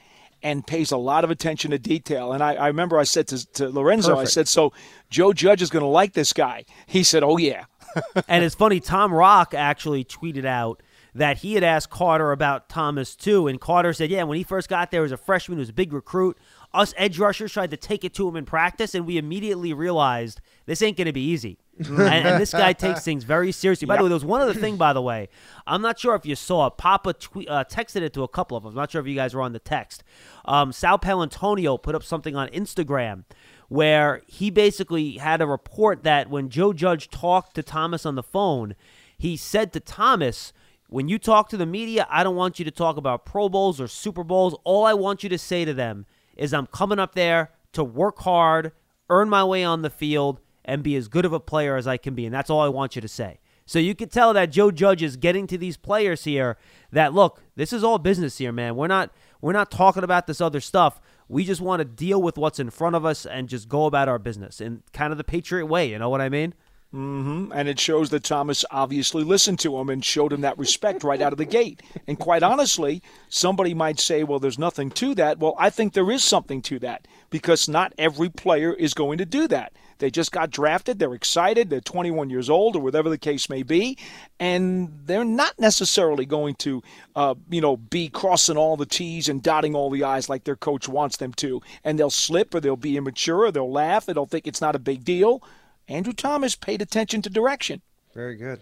[0.40, 2.32] and pays a lot of attention to detail.
[2.32, 4.72] And I, I remember I said to, to Lorenzo, I said, so
[5.10, 6.64] Joe Judge is going to like this guy.
[6.86, 7.64] He said, oh, yeah.
[8.28, 10.80] and it's funny, Tom Rock actually tweeted out
[11.18, 14.68] that he had asked Carter about Thomas too, and Carter said, "Yeah, when he first
[14.68, 16.38] got there as a freshman, he was a big recruit.
[16.72, 20.40] Us edge rushers tried to take it to him in practice, and we immediately realized
[20.66, 23.86] this ain't going to be easy." and, and this guy takes things very seriously.
[23.86, 24.76] By the way, there was one other thing.
[24.76, 25.28] By the way,
[25.64, 26.76] I'm not sure if you saw it.
[26.76, 28.70] Papa tweet, uh, texted it to a couple of them.
[28.70, 30.02] I'm not sure if you guys were on the text.
[30.44, 33.24] Um, Sal Paolantonio put up something on Instagram
[33.68, 38.22] where he basically had a report that when Joe Judge talked to Thomas on the
[38.22, 38.74] phone,
[39.16, 40.52] he said to Thomas,
[40.88, 43.80] when you talk to the media, I don't want you to talk about Pro Bowls
[43.80, 44.56] or Super Bowls.
[44.64, 48.20] All I want you to say to them is, I'm coming up there to work
[48.20, 48.72] hard,
[49.10, 51.98] earn my way on the field, and be as good of a player as I
[51.98, 52.24] can be.
[52.24, 53.38] And that's all I want you to say.
[53.66, 56.56] So you could tell that Joe Judge is getting to these players here
[56.90, 58.76] that look, this is all business here, man.
[58.76, 61.02] We're not we're not talking about this other stuff.
[61.28, 64.08] We just want to deal with what's in front of us and just go about
[64.08, 65.90] our business in kind of the Patriot way.
[65.90, 66.54] You know what I mean?
[66.94, 67.52] Mm-hmm.
[67.52, 71.20] And it shows that Thomas obviously listened to him and showed him that respect right
[71.20, 71.82] out of the gate.
[72.06, 75.38] And quite honestly, somebody might say, well, there's nothing to that.
[75.38, 79.26] Well, I think there is something to that because not every player is going to
[79.26, 79.74] do that.
[79.98, 80.98] They just got drafted.
[80.98, 81.70] They're excited.
[81.70, 83.98] They're 21 years old or whatever the case may be.
[84.38, 86.82] And they're not necessarily going to,
[87.16, 90.56] uh, you know, be crossing all the T's and dotting all the I's like their
[90.56, 91.60] coach wants them to.
[91.84, 94.08] And they'll slip or they'll be immature or they'll laugh.
[94.08, 95.42] And they'll think it's not a big deal.
[95.88, 97.80] Andrew Thomas paid attention to direction.
[98.14, 98.60] Very good.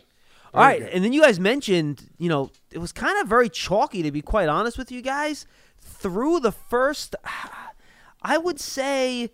[0.55, 4.03] All right, and then you guys mentioned, you know, it was kind of very chalky
[4.03, 5.47] to be quite honest with you guys.
[5.79, 7.15] Through the first,
[8.23, 9.31] I would say,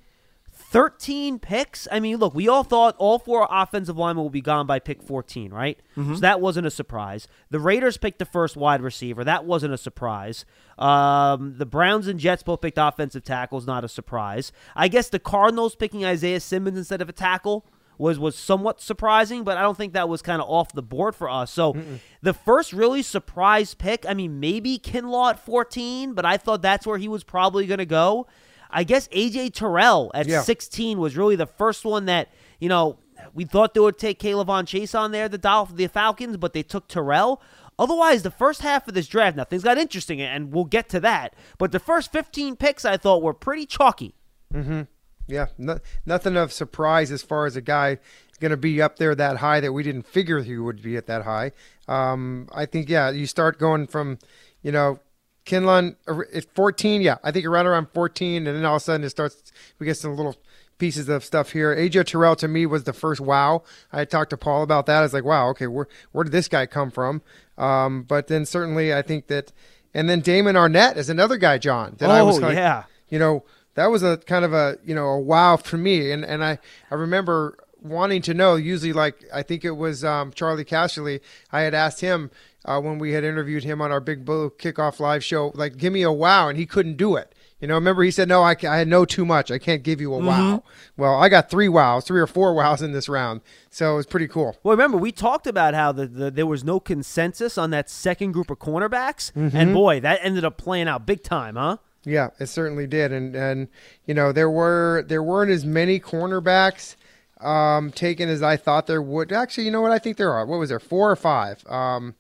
[0.53, 1.87] 13 picks.
[1.93, 5.03] I mean, look, we all thought all four offensive linemen will be gone by pick
[5.03, 5.79] 14, right?
[5.97, 6.15] Mhm.
[6.15, 7.29] So that wasn't a surprise.
[7.51, 9.23] The Raiders picked the first wide receiver.
[9.25, 10.45] That wasn't a surprise.
[10.79, 13.67] Um, the Browns and Jets both picked offensive tackles.
[13.67, 14.51] Not a surprise.
[14.75, 17.65] I guess the Cardinals picking Isaiah Simmons instead of a tackle
[17.99, 21.15] was was somewhat surprising, but I don't think that was kind of off the board
[21.15, 21.51] for us.
[21.51, 21.77] So
[22.23, 26.87] the first really surprise pick, I mean, maybe Kinlaw at 14, but I thought that's
[26.87, 28.27] where he was probably going to go.
[28.71, 30.41] I guess AJ Terrell at Yeah.
[30.43, 32.29] 16 was really the first one that,
[32.59, 32.99] you know,
[33.35, 36.89] we thought they would take K'Lavon Chaisson there, the Dolph- the Falcons, but they took
[36.89, 37.41] Terrell.
[37.79, 41.01] Otherwise, the first half of this draft, now things got interesting, and we'll get to
[41.01, 41.35] that.
[41.59, 44.15] But the first 15 picks I thought were pretty chalky.
[44.53, 44.83] Mm-hmm.
[45.27, 47.99] Yeah, no, nothing of surprise as far as a guy
[48.41, 51.07] going to be up there that high that we didn't figure he would be at
[51.07, 51.53] that high.
[51.87, 54.19] Um, I think yeah, you start going from,
[54.63, 54.99] you know,
[55.47, 55.95] Kinlaw
[56.35, 57.03] at 14.
[57.03, 59.53] Yeah, I think around around 14, and then all of a sudden it starts.
[59.79, 60.37] We get some little
[60.79, 61.75] pieces of stuff here.
[61.75, 63.63] AJ Terrell to me was the first wow.
[63.93, 64.99] I talked to Paul about that.
[64.99, 67.23] I was like, wow, okay, where where did this guy come from?
[67.57, 69.53] Um, but then certainly I think that,
[69.95, 71.95] and then Damon Arnette is another guy, John.
[71.99, 72.85] That I was Oh, like, yeah.
[73.09, 76.11] you know that was a kind of a you know a wow for me.
[76.13, 76.59] And and i
[76.91, 81.19] i remember wanting to know usually like i think it was um, charlie Casserly
[81.51, 82.31] i had asked him
[82.65, 85.93] uh, when we had interviewed him on our big blue kickoff live show like give
[85.93, 87.35] me a wow and he couldn't do it.
[87.59, 89.51] You know remember he said no i, I know too much.
[89.51, 90.63] I can't give you a wow.
[90.97, 94.07] Well i got three wows three or four wows in this round so it was
[94.07, 94.57] pretty cool.
[94.63, 98.31] Well, remember we talked about how the, the there was no consensus on that second
[98.33, 99.55] group of cornerbacks, Mhm.
[99.55, 101.79] and boy, that ended up playing out big time, huh?
[102.05, 103.69] Yeah, it certainly did, and and
[104.07, 106.97] you know there were there weren't as many cornerbacks
[107.41, 109.33] um, taken as I thought there would.
[109.33, 109.93] Actually, you know what?
[109.93, 110.45] I think there are.
[110.47, 110.81] What was there?
[110.81, 111.65] Four or five.
[111.67, 112.15] Um,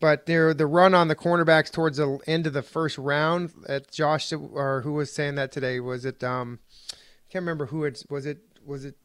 [0.00, 3.52] but there the run on the cornerbacks towards the end of the first round.
[3.68, 5.80] At Josh or who was saying that today?
[5.80, 6.24] Was it?
[6.24, 6.58] Um,
[6.92, 6.96] I
[7.30, 8.26] can't remember who it was.
[8.26, 8.96] It was it.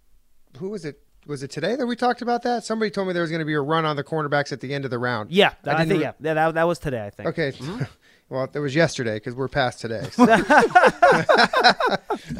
[0.57, 1.01] Who was it?
[1.27, 2.63] Was it today that we talked about that?
[2.63, 4.73] Somebody told me there was going to be a run on the cornerbacks at the
[4.73, 5.31] end of the round.
[5.31, 7.03] Yeah, I, didn't think yeah, yeah that, that was today.
[7.03, 7.29] I think.
[7.29, 7.51] Okay.
[8.29, 10.07] well, it was yesterday because we're past today.
[10.17, 11.99] that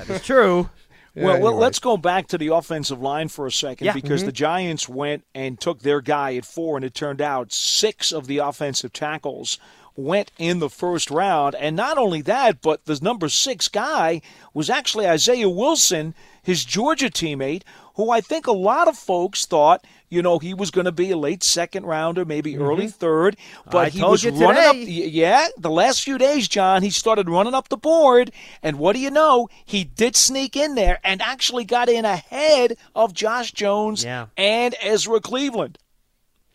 [0.09, 0.69] is true.
[1.15, 1.61] Well, Yeah, well, anyway.
[1.61, 3.93] let's go back to the offensive line for a second Yeah.
[3.93, 4.25] because Mhm.
[4.25, 8.27] the Giants went and took their guy at four, and it turned out six of
[8.27, 9.57] the offensive tackles
[9.97, 11.55] went in the first round.
[11.55, 14.21] And not only that, but the number six guy
[14.53, 17.61] was actually Isaiah Wilson, his Georgia teammate,
[17.95, 21.11] who I think a lot of folks thought, you know, he was going to be
[21.11, 22.61] a late second rounder, maybe mm-hmm.
[22.63, 23.37] early third.
[23.69, 24.73] But I he told was you running up.
[24.73, 24.85] today.
[25.01, 28.31] y- Yeah, the last few days, John, he started running up the board.
[28.61, 29.49] And what do you know?
[29.65, 34.27] He did sneak in there and actually got in ahead of Josh Jones Yeah.
[34.37, 35.77] and Ezra Cleveland.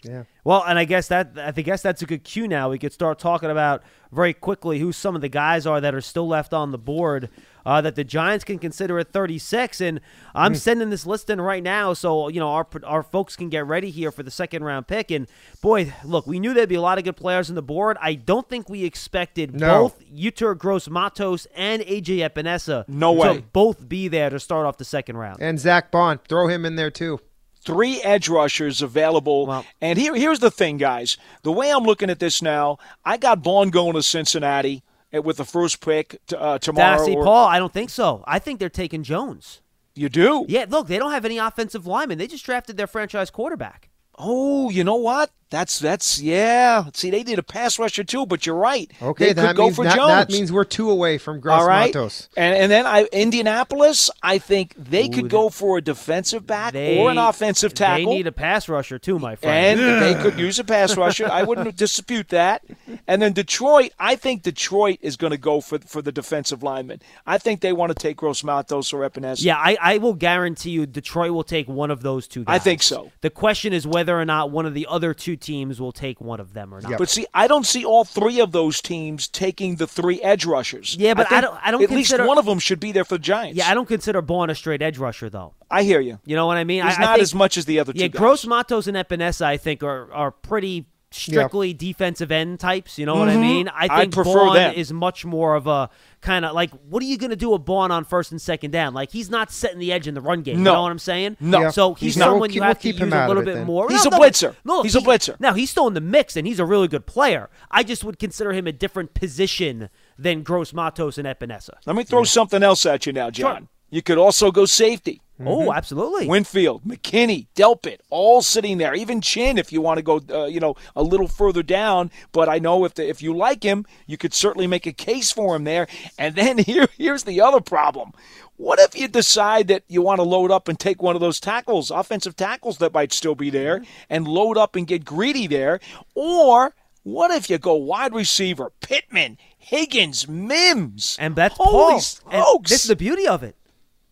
[0.03, 0.25] Yeah.
[0.45, 2.49] Well, and I guess that I guess that's a good cue.
[2.49, 5.95] Now we could start talking about very quickly who some of the guys are that
[5.95, 7.29] are still left on the board
[7.71, 9.81] uh, that the Giants can consider at 36.
[9.81, 10.01] And
[10.35, 10.57] I'm Mm.
[10.57, 13.91] sending this list in right now, so you know our our folks can get ready
[13.91, 15.11] here for the second round pick.
[15.13, 15.29] And
[15.63, 17.97] boy, look, we knew there'd be a lot of good players on the board.
[18.01, 19.83] I don't think we expected No.
[19.83, 23.45] both Yetur Gross Matos and AJ Epenesa No to way.
[23.53, 25.39] both be there to start off the second round.
[25.41, 27.21] and Zach Baun, throw him in there too.
[27.63, 29.65] three edge rushers available.
[29.83, 31.19] and here, here's the thing, guys.
[31.43, 35.45] The way I'm looking at this now, I got Baun going to Cincinnati with the
[35.45, 36.97] first pick t- uh, tomorrow.
[36.99, 38.23] Darcy or- Paul, I don't think so.
[38.27, 39.61] I think they're taking Jones.
[39.95, 40.47] You do?
[40.49, 42.19] Yeah, look, they don't have any offensive linemen.
[42.19, 43.91] They just drafted their franchise quarterback.
[44.17, 45.31] Oh, you know what?
[45.51, 46.85] That's that's yeah.
[46.95, 48.89] See, they need a pass rusher too, but you're right.
[49.03, 50.09] Okay, they that could go means for that, Jones.
[50.09, 52.29] that means we're two away from Gross All right, Matos.
[52.37, 54.11] and and then I Indianapolis.
[54.23, 57.75] I think they Ooh, could they- go for a defensive back They, or an offensive
[57.75, 58.07] tackle.
[58.11, 59.81] They need a pass rusher too, my friend.
[59.81, 61.27] and they could use a pass rusher.
[61.29, 62.63] I wouldn't dispute that.
[63.09, 67.01] And then Detroit, I think Detroit is going to go for for the defensive lineman.
[67.27, 69.45] I think they want to take Gross Matos or Epenesa.
[69.45, 72.55] Yeah, I, I will guarantee you Detroit will take one of those two guys.
[72.55, 73.11] I think so.
[73.23, 76.39] The question is whether or not one of the other two teams will take one
[76.41, 76.99] of them or not.
[76.99, 80.97] But see, I don't see all three of those teams taking the three edge rushers.
[80.99, 82.93] Yeah, but I think don't- I don't At consider- least one of them should be
[82.93, 83.57] there for the Giants.
[83.57, 85.55] Yeah, I don't consider Baun a straight edge rusher though.
[85.71, 86.19] I hear you.
[86.25, 86.85] You know what I mean?
[86.85, 88.19] He's I, I not think- as much as the other two Yeah, guys.
[88.19, 92.99] Gross Matos and Epenesa, I think, are are pretty strictly defensive end types.
[92.99, 93.41] You know what I Mhm.
[93.41, 93.69] mean?
[93.75, 94.75] I think prefer Baun them.
[94.75, 97.65] is much more of a kind of like, what are you going to do with
[97.65, 98.95] Baun on first and second down?
[98.95, 100.63] Like he's not setting the edge in the run game.
[100.63, 100.71] No.
[100.71, 101.37] You know what I'm saying?
[101.41, 101.61] No.
[101.63, 101.71] Yeah.
[101.71, 102.27] So he's He's not.
[102.27, 103.67] someone We'll you keep- have we'll to keep use him a little bit then.
[103.67, 103.89] more.
[103.91, 104.55] He's No, a no, blitzer.
[104.65, 105.37] No, He's a he- blitzer.
[105.41, 107.51] No, he's still in the mix, and he's a really good player.
[107.71, 111.71] I just would consider him a different position than Gross Matos and Epenesa.
[111.87, 113.69] Let me throw something else at you now, John.
[113.91, 115.21] You could also go safety.
[115.47, 116.27] Oh, absolutely.
[116.27, 118.95] Winfield, McKinney, Delpit, all sitting there.
[118.95, 122.11] Even Chinn, if you want to go, uh, you know, a little further down.
[122.33, 125.33] But I know if the, if you like him, you could certainly make a case
[125.33, 125.89] for him there.
[126.19, 128.13] And then here here's the other problem.
[128.57, 131.41] What if you decide that you want to load up and take one of those
[131.41, 135.81] tackles, offensive tackles that might still be there, and load up and get greedy there?
[136.15, 141.95] Or what if you go wide receiver, Pittman, Higgins, Mims, and that's Holy Paul.
[141.95, 142.71] And smokes.
[142.71, 143.57] this is the beauty of it.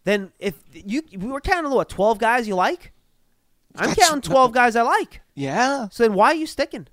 [0.09, 2.92] Then if you we were counting what twelve guys you like,
[3.77, 5.21] I'm That's- counting twelve guys I like.
[5.35, 5.88] Yeah.
[5.90, 6.88] So then why are you sticking?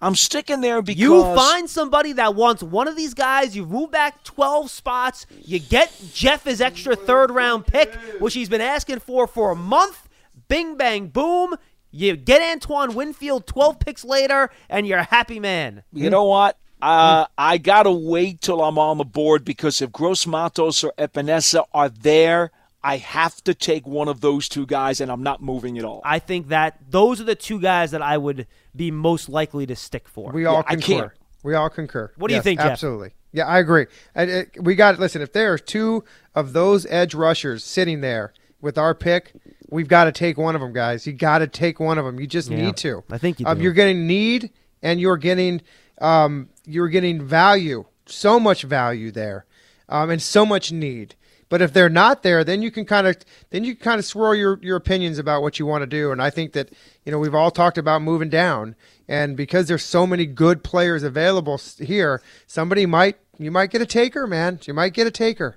[0.00, 3.56] I'm sticking there because You find somebody that wants one of these guys.
[3.56, 5.26] You move back 12 spots.
[5.44, 9.56] You get Jeff his extra third round pick, which he's been asking for for a
[9.56, 10.08] month.
[10.46, 11.56] Bing, bang, boom.
[11.90, 15.82] You get Antoine Winfield 12 picks later, and you're a happy man.
[15.92, 16.56] You know what?
[16.82, 21.64] Uh, I gotta wait till I'm on the board because if Gross Matos or Epenesa
[21.74, 22.50] are there,
[22.82, 26.00] I have to take one of those two guys, and I'm not moving at all.
[26.04, 29.76] I think that those are the two guys that I would be most likely to
[29.76, 30.32] stick for.
[30.32, 30.86] We all Yeah, I concur.
[30.86, 31.12] can't.
[31.42, 32.10] We all concur.
[32.16, 32.72] What do you Yes, think, Jeff?
[32.72, 33.10] Absolutely.
[33.32, 33.86] Yeah, I agree.
[34.14, 35.20] And it, we got listen.
[35.22, 39.32] If there are two of those edge rushers sitting there with our pick,
[39.70, 41.06] we've got to take one of them, guys.
[41.06, 42.18] You got to take one of them.
[42.18, 43.04] You just Yeah, need to.
[43.10, 43.64] I think you Um, do.
[43.64, 44.50] you're getting need,
[44.82, 45.60] and you're getting
[46.00, 47.84] um, you're getting value.
[48.06, 49.46] So much value there,
[49.88, 51.14] um, and so much need.
[51.48, 53.16] But if they're not there, then you can kind of
[53.50, 56.12] then you kind of swirl your, your opinions about what you want to do.
[56.12, 56.70] And I think that
[57.04, 58.76] you know we've all talked about moving down,
[59.08, 63.86] and because there's so many good players available here, somebody might you might get a
[63.86, 64.60] taker, man.
[64.64, 65.56] You might get a taker.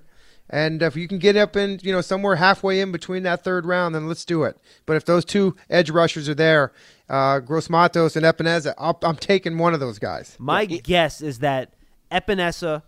[0.50, 3.66] And if you can get up in, you know, somewhere halfway in between that third
[3.66, 4.58] round, then let's do it.
[4.86, 6.74] But if those two edge rushers are there,
[7.10, 10.36] uh, Gross Matos and Epenesa, I'll, I'm taking one of those guys.
[10.40, 11.74] My guess is that
[12.12, 12.84] Epenesa,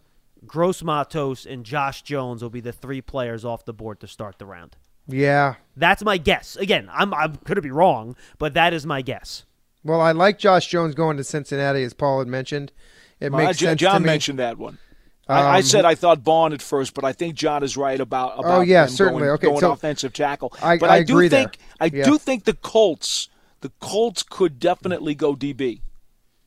[0.46, 4.38] Gross Matos, and Josh Jones will be the three players off the board to start
[4.40, 4.78] the round.
[5.08, 5.56] Yeah.
[5.76, 6.56] That's my guess.
[6.56, 9.46] Again, I'm I'm could be wrong, but that is my guess.
[9.84, 12.72] Well, I like Josh Jones going to Cincinnati, as Paul had mentioned.
[13.20, 14.06] It Uh, makes J- sense John to me.
[14.08, 14.80] mentioned that one.
[15.28, 18.00] I, I Um, said I thought Bond at first, but I think John is right
[18.00, 19.22] about about Oh, yeah, them certainly.
[19.22, 20.52] going, Okay, going so offensive tackle.
[20.62, 21.42] I- but I do agree there.
[21.44, 22.06] think I Yeah.
[22.06, 23.30] do think the Colts
[23.66, 25.82] the Colts could definitely go DB.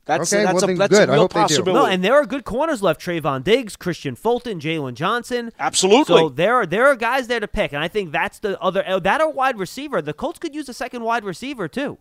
[0.04, 1.08] That's Okay, that's well, a then that's good.
[1.08, 1.42] a I real hope they do.
[1.42, 1.72] possibility.
[1.72, 5.52] No, and there are good corners left: Trevon Diggs, Kristian Fulton, Jaylon Johnson.
[5.58, 6.16] Absolutely.
[6.16, 9.00] So there are there are guys there to pick, and I think that's the other
[9.02, 10.00] that or wide receiver.
[10.00, 11.98] The Colts could use a second wide receiver too.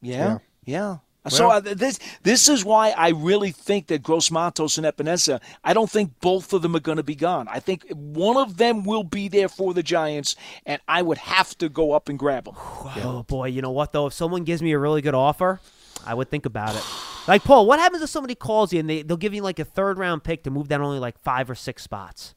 [0.00, 0.96] Yeah, yeah.
[1.28, 5.40] So uh, this this is why I really think that Gross Matos and Epenesa.
[5.62, 7.48] I don't think both of them are going to be gone.
[7.48, 11.56] I think one of them will be there for the Giants, and I would have
[11.58, 12.54] to go up and grab them.
[12.58, 14.06] Oh boy, you know what though?
[14.06, 15.60] If someone gives me a really good offer,
[16.04, 16.84] I would think about it.
[17.26, 19.64] Like Paul, what happens if somebody calls you and they they'll give you like a
[19.64, 22.34] third round pick to move down only like five or six spots?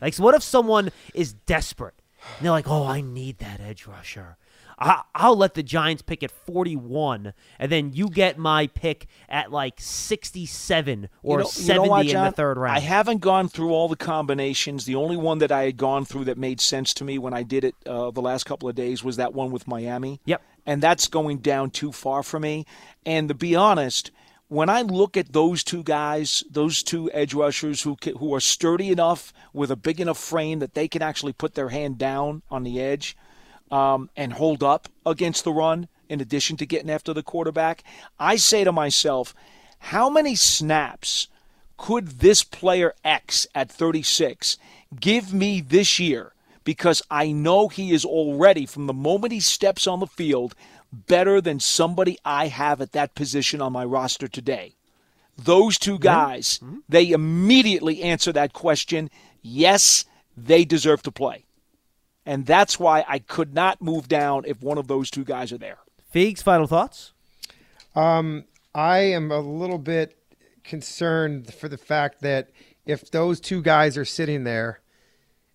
[0.00, 1.94] Like, so what if someone is desperate
[2.38, 4.38] and they're like, "Oh, I need that edge rusher."
[4.82, 9.52] I, I'll let the Giants pick at 41, and then you get my pick at
[9.52, 12.76] like 67 or You know- you 70 know what, in the third round.
[12.76, 14.84] I haven't gone through all the combinations.
[14.84, 17.42] The only one that I had gone through that made sense to me when I
[17.42, 20.20] did it uh, the last couple of days was that one with Miami.
[20.24, 20.42] Yep.
[20.66, 22.66] And that's going down too far for me.
[23.06, 24.10] And to be honest,
[24.48, 28.90] when I look at those two guys, those two edge rushers who who are sturdy
[28.90, 32.62] enough with a big enough frame that they can actually put their hand down on
[32.62, 33.16] the edge
[33.72, 37.82] um, and hold up against the run, in addition to getting after the quarterback,
[38.20, 39.34] I say to myself,
[39.78, 41.28] how many snaps
[41.78, 44.58] could this player X at 36
[45.00, 46.34] give me this year?
[46.64, 50.54] Because I know he is already, from the moment he steps on the field,
[50.92, 54.74] better than somebody I have at that position on my roster today.
[55.36, 59.10] Those two guys, they immediately answer that question.
[59.40, 60.04] Yes,
[60.36, 61.46] they deserve to play.
[62.24, 65.58] And that's why I could not move down if one of those two guys are
[65.58, 65.78] there.
[66.10, 67.12] Figs, final thoughts?
[67.94, 68.44] Um,
[68.74, 70.16] I am a little bit
[70.62, 72.50] concerned for the fact that
[72.86, 74.80] if those two guys are sitting there,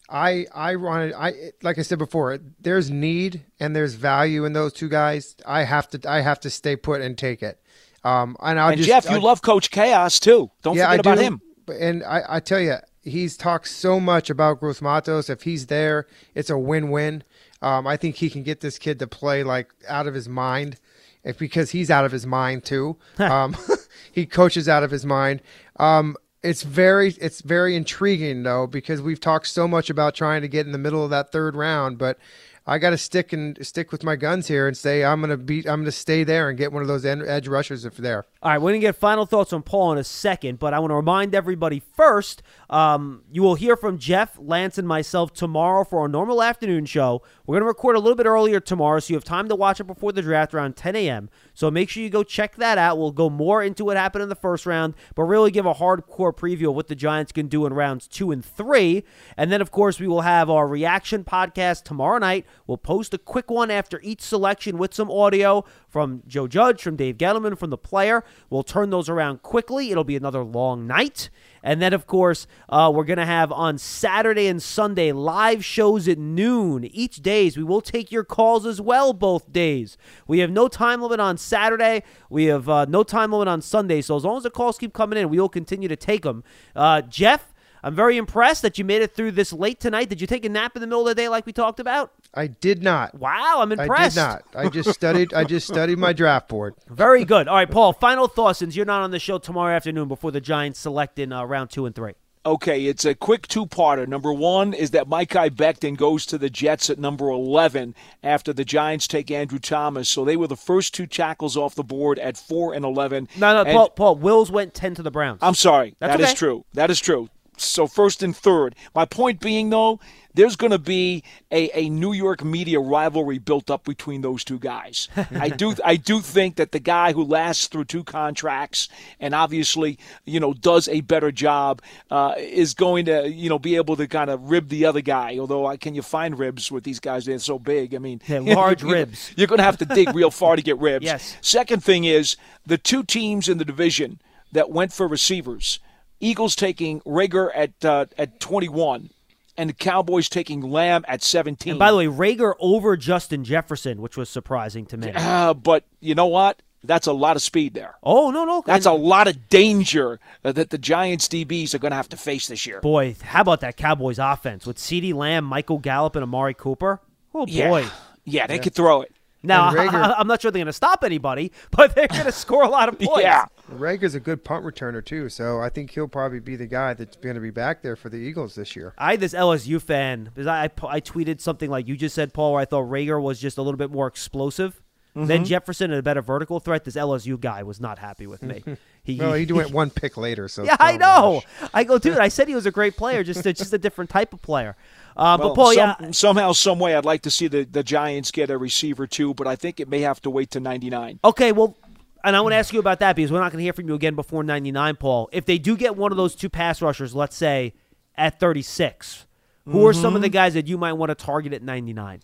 [0.10, 4.72] I I wanted I like I said before, there's need and there's value in those
[4.74, 5.36] two guys.
[5.46, 7.60] I have to I have to stay put and take it.
[8.04, 10.50] Um, and I'll and just, Jeff, you I- love Coach Chaos too.
[10.62, 11.24] Don't yeah, forget I about do.
[11.24, 11.42] him.
[11.80, 12.76] And I, I tell you,
[13.08, 15.30] he's talked so much about Gross Matos.
[15.30, 17.24] If he's there, it's a win-win.
[17.62, 20.80] Um, I think he can get this kid to play like out of his mind,
[21.24, 22.98] if, because he's out of his mind too.
[23.20, 23.56] um,
[24.12, 25.42] he coaches out of his mind.
[25.78, 30.48] Um, it's very, it's very intriguing though because we've talked so much about trying to
[30.48, 32.20] get in the middle of that third round, but
[32.68, 35.66] I got to stick and stick with my guns here and say I'm gonna beat,
[35.66, 38.26] I'm gonna stay there and get one of those edge rushers if there.
[38.44, 40.80] All right, we're going to get final thoughts on Paul in a second, but I
[40.80, 45.84] want to remind everybody first um, you will hear from Jeff, Lance, and myself tomorrow
[45.84, 47.24] for our normal afternoon show.
[47.48, 49.80] We're going to record a little bit earlier tomorrow, so you have time to watch
[49.80, 51.30] it before the draft around 10 a.m.
[51.54, 52.98] So make sure you go check that out.
[52.98, 56.36] We'll go more into what happened in the first round, but really give a hardcore
[56.36, 59.06] preview of what the Giants can do in rounds two and three.
[59.38, 62.46] And then, of course, we will have our reaction podcast tomorrow night.
[62.68, 66.98] We'll post a quick one after each selection with some audio from Joe Judge, from
[66.98, 68.26] Dave Gettleman, from the player.
[68.50, 69.90] We'll turn those around quickly.
[69.90, 71.30] It'll be another long night.
[71.68, 76.08] And then, of course, uh, we're going to have on Saturday and Sunday live shows
[76.08, 77.58] at noon each days.
[77.58, 79.98] We will take your calls as well both days.
[80.28, 82.04] We have no time limit on Saturday.
[82.30, 84.00] We have uh, no time limit on Sunday.
[84.00, 86.46] So as long as the calls keep coming in, we will continue to take them.
[86.74, 87.54] Uh, Jeff,
[87.88, 90.10] I'm very impressed that you made it through this late tonight.
[90.10, 92.12] Did you take a nap in the middle of the day like we talked about?
[92.34, 93.16] I did not.
[93.16, 94.18] Wow, I'm impressed.
[94.18, 94.66] I did not.
[94.66, 95.34] I just studied.
[95.34, 96.76] I just studied my draft board.
[96.90, 97.48] Very good.
[97.48, 97.94] All right, Paul.
[97.94, 101.32] Final thoughts since you're not on the show tomorrow afternoon before the Giants select in
[101.32, 102.12] uh, round two and three.
[102.46, 104.08] Okay, it's a quick two-parter.
[104.08, 108.64] Number one is that Mekhi Becton goes to the Jets at number 11 after the
[108.64, 110.08] Giants take Andrew Thomas.
[110.08, 113.28] So they were the first two tackles off the board at 4 and 11.
[113.38, 113.90] No, no, And- Paul.
[113.90, 115.40] Paul Wills went ten to the Browns.
[115.42, 115.96] I'm sorry.
[116.00, 116.36] That's That is okay.
[116.36, 116.66] true.
[116.74, 117.28] That is true.
[117.58, 118.76] So first and third.
[118.96, 120.00] My point being, though,
[120.34, 124.60] there's going to be a, a New York media rivalry built up between those two
[124.60, 125.08] guys.
[125.32, 128.88] I do I do think that the guy who lasts through two contracts
[129.20, 131.82] and obviously you know does a better job
[132.12, 135.40] uh, is going to you know be able to kind of rib the other guy.
[135.40, 137.26] Although I can you find ribs with these guys?
[137.26, 137.96] They're so big.
[137.96, 139.34] I mean, Yeah, large you're- ribs.
[139.36, 141.04] You're going to have to dig real far to get ribs.
[141.06, 141.36] Yes.
[141.42, 144.20] Second thing is the two teams in the division
[144.52, 145.80] that went for receivers.
[146.20, 149.10] Eagles taking Reagor at uh, at 21,
[149.58, 151.72] and the Cowboys taking Lamb at 17.
[151.72, 155.12] And by the way, Reagor over Justin Jefferson, which was surprising to me.
[155.16, 156.62] Uh, but you know what?
[156.84, 157.96] That's a lot of speed there.
[158.04, 161.98] Oh no, no, That's a lot of danger that the Giants DBs are going to
[161.98, 162.80] have to face this year.
[162.82, 167.02] Boy, how about that Cowboys offense with CeeDee Lamb, Michael Gallup, and Amari Cooper?
[167.34, 167.86] Oh boy.
[168.26, 169.12] Yeah, they could throw it.
[169.48, 172.32] Now Reagor- I, am not sure they're going to stop anybody, but they're going to
[172.32, 173.22] score a lot of points.
[173.22, 173.46] Yeah.
[173.72, 177.18] Reagor's a good punt returner too, so I think he'll probably be the guy that's
[177.18, 178.94] going to be back there for the Eagles this year.
[178.98, 182.54] I this LSU fan because I, I I tweeted something like you just said, Paul,
[182.54, 184.82] where I thought Reagor was just a little bit more explosive
[185.16, 185.46] than Mhm.
[185.48, 186.84] Jefferson and a better vertical threat.
[186.86, 188.64] This LSU guy was not happy with me.
[189.08, 191.42] well, he went one pick later, so yeah, I not know.
[191.74, 192.18] I go, dude.
[192.18, 194.76] I said he was a great player, just a, just a different type of player.
[195.16, 197.84] Uh, Well, but Paul, some- yeah, somehow, some way, I'd like to see the, the
[197.84, 201.20] Giants get a receiver too, but I think it may have to wait to 99.
[201.24, 201.76] Okay, well,
[202.24, 203.88] and I want to ask you about that because we're not going to hear from
[203.88, 205.30] you again before 99, Paul.
[205.32, 207.74] If they do get one of those two pass rushers, let's say
[208.16, 209.26] at 36,
[209.66, 210.34] who are some of the Mhm.
[210.34, 212.22] guys that you might want to target at 99?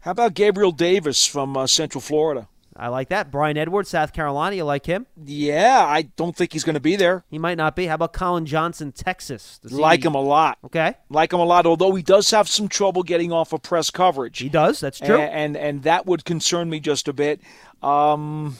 [0.00, 2.48] How about Gabriel Davis from uh, Central Florida?
[2.76, 3.30] I like that.
[3.30, 4.56] Bryan Edwards, South Carolina.
[4.56, 5.06] You like him?
[5.24, 7.24] Yeah, I don't think he's going to be there.
[7.30, 7.86] He might not be.
[7.86, 9.58] How about Collin Johnson, Texas?
[9.62, 10.58] Does he- Like him a lot.
[10.64, 10.94] Okay.
[11.08, 14.38] Like him a lot, although he does have some trouble getting off of press coverage.
[14.38, 15.18] He does, that's true.
[15.18, 17.40] And and, and that would concern me just a bit.
[17.82, 18.56] Um,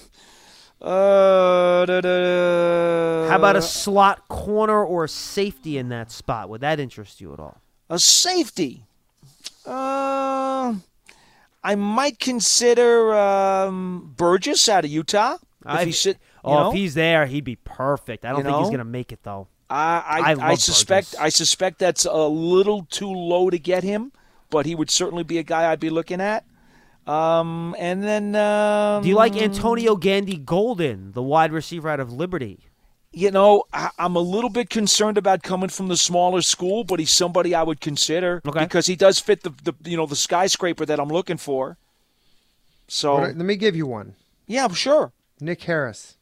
[0.81, 6.49] uh, da, da, How about a slot corner or a safety in that spot?
[6.51, 7.61] Would that interest you at all?
[7.91, 8.85] a safety?
[9.67, 10.75] Uh,
[11.65, 15.39] I might consider um, Burgess out of Utah.
[15.67, 16.69] If he sit, oh, know?
[16.69, 18.27] if he's there, he'd be perfect.
[18.27, 19.49] I don't You think he's going to make it though.
[19.71, 21.21] I I I, I, suspect Burgess.
[21.21, 24.13] I suspect that's a little too low to get him,
[24.51, 26.45] but he would certainly be a guy I'd be looking at.
[27.07, 32.13] Um, and then um, Do you like Antonio Gandy Golden, the wide receiver out of
[32.13, 32.61] Liberty?
[33.15, 36.99] You know, I, I'm a little bit concerned about coming from the smaller school, but
[37.01, 38.61] he's somebody I would consider Okay.
[38.65, 41.77] because he does fit the, the you know the skyscraper that I'm looking for.
[42.89, 44.15] So What- let me give you one.
[44.47, 45.13] yeah, sure.
[45.41, 46.17] Nick Harris.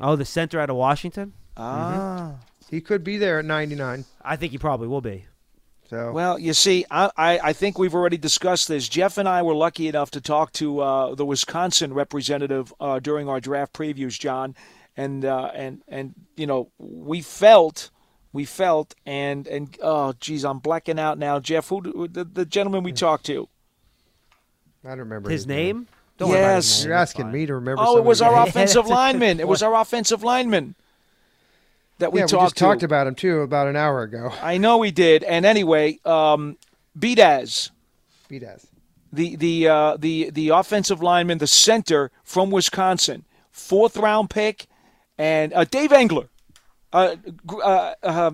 [0.00, 1.32] Oh, the center out of Washington.
[1.56, 2.36] Ah.
[2.70, 4.06] He could be there at 99.
[4.24, 5.26] I think he probably will be.
[5.90, 8.88] So Well, you see, I, I, I think we've already discussed this.
[8.88, 13.28] Jeff and I were lucky enough to talk to uh, the Wisconsin representative uh, during
[13.28, 14.54] our draft previews, John,
[14.96, 17.90] and uh, and and you know we felt
[18.32, 21.68] we felt and and oh geez, I'm blacking out now, Jeff.
[21.68, 23.48] Who who- the, the gentleman we talked to?
[24.84, 25.86] I don't remember His name?
[26.18, 26.80] Don't worry about yes.
[26.80, 26.88] name.
[26.88, 27.82] You're asking me to remember.
[27.84, 28.48] Oh, it was our name.
[28.48, 29.40] offensive lineman.
[29.40, 30.74] It was our offensive lineman
[31.98, 32.64] that we yeah, talked we just to.
[32.64, 34.32] talked about him too about an hour ago.
[34.42, 35.22] I know we did.
[35.24, 36.58] And anyway, um,
[36.98, 37.70] Biadasz.
[38.28, 38.66] Biadasz.
[39.12, 44.66] The the uh, the the offensive lineman, the center from Wisconsin, fourth round pick,
[45.22, 46.28] and uh, Dave Engler,
[46.92, 47.14] uh,
[47.48, 48.30] uh, uh,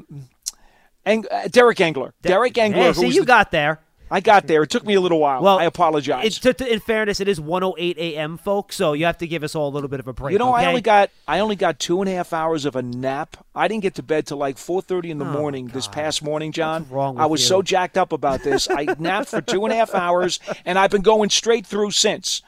[1.04, 2.88] Eng- uh, Derek Engler, Derek Engler.
[2.94, 3.80] Who see, you the- got there.
[4.10, 4.62] I got there.
[4.62, 5.42] It took me a little while.
[5.42, 6.24] Well, I apologize.
[6.24, 8.74] It's to, to- in fairness, it is 1:08 a.m., folks.
[8.76, 10.32] So you have to give us all a little bit of a break.
[10.32, 12.80] You know, I only got I only got two and a half hours of a
[12.80, 13.36] nap.
[13.54, 16.52] I didn't get to bed till like four thirty in the morning this past morning,
[16.52, 16.86] John.
[16.90, 17.48] Oh, wrong I was you?
[17.48, 18.66] so jacked up about this.
[18.70, 22.40] I napped for two and a half hours, and I've been going straight through since.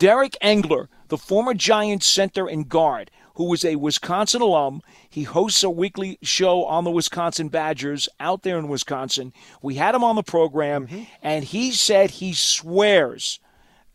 [0.00, 5.62] Derek Engler, the former Giants center and guard, who was a Wisconsin alum, he hosts
[5.62, 9.32] a weekly show on the Wisconsin Badgers out there in Wisconsin.
[9.62, 11.02] We had him on the program, Mm-hmm.
[11.22, 13.40] and he said he swears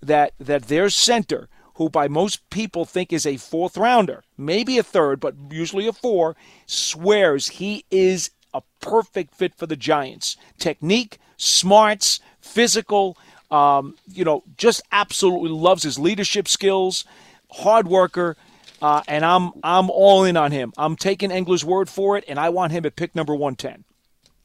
[0.01, 4.83] that that their center, who by most people think is a fourth rounder, maybe a
[4.83, 6.35] third, but usually a four,
[6.65, 10.35] swears he is a perfect fit for the Giants.
[10.57, 13.17] Technique, smarts, physical,
[13.51, 17.05] um, you know, just absolutely loves his leadership skills,
[17.51, 18.35] hard worker.
[18.81, 20.73] Uh, and I'm I'm all in on him.
[20.77, 23.83] I'm taking Engler's word for it, and I want him at pick number 110.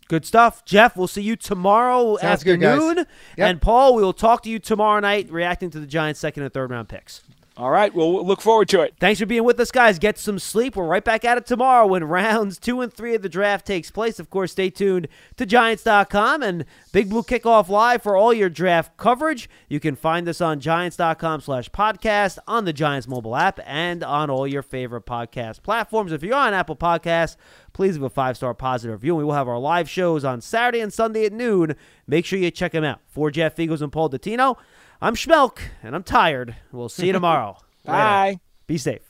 [0.08, 0.96] Good stuff, Jeff.
[0.96, 2.98] We'll see you tomorrow Sounds good, afternoon.
[2.98, 3.06] Yep.
[3.38, 6.52] And Paul, we will talk to you tomorrow night, reacting to the Giants' second and
[6.52, 7.22] third round picks.
[7.56, 8.94] All right, well, look forward to it.
[8.98, 10.00] Thanks for being with us, guys.
[10.00, 10.74] Get some sleep.
[10.74, 13.92] We're right back at it tomorrow when rounds two and three of the draft takes
[13.92, 14.18] place.
[14.18, 18.96] Of course, stay tuned to Giants.com and Big Blue Kickoff Live for all your draft
[18.96, 19.48] coverage.
[19.68, 24.30] You can find us on Giants.com slash podcast, on the Giants mobile app, and on
[24.30, 26.10] all your favorite podcast platforms.
[26.10, 27.36] If you're on Apple Podcasts,
[27.72, 29.14] please leave a five star positive review.
[29.14, 31.76] We will have our live shows on Saturday and Sunday at noon.
[32.08, 32.98] Make sure you check them out.
[33.06, 34.56] For Jeff Feagles and Paul Dottino,
[35.04, 36.56] I'm Schmeelk, and I'm tired.
[36.72, 37.58] We'll see you tomorrow.
[37.84, 37.98] Later.
[37.98, 38.40] Bye.
[38.66, 39.02] Be safe.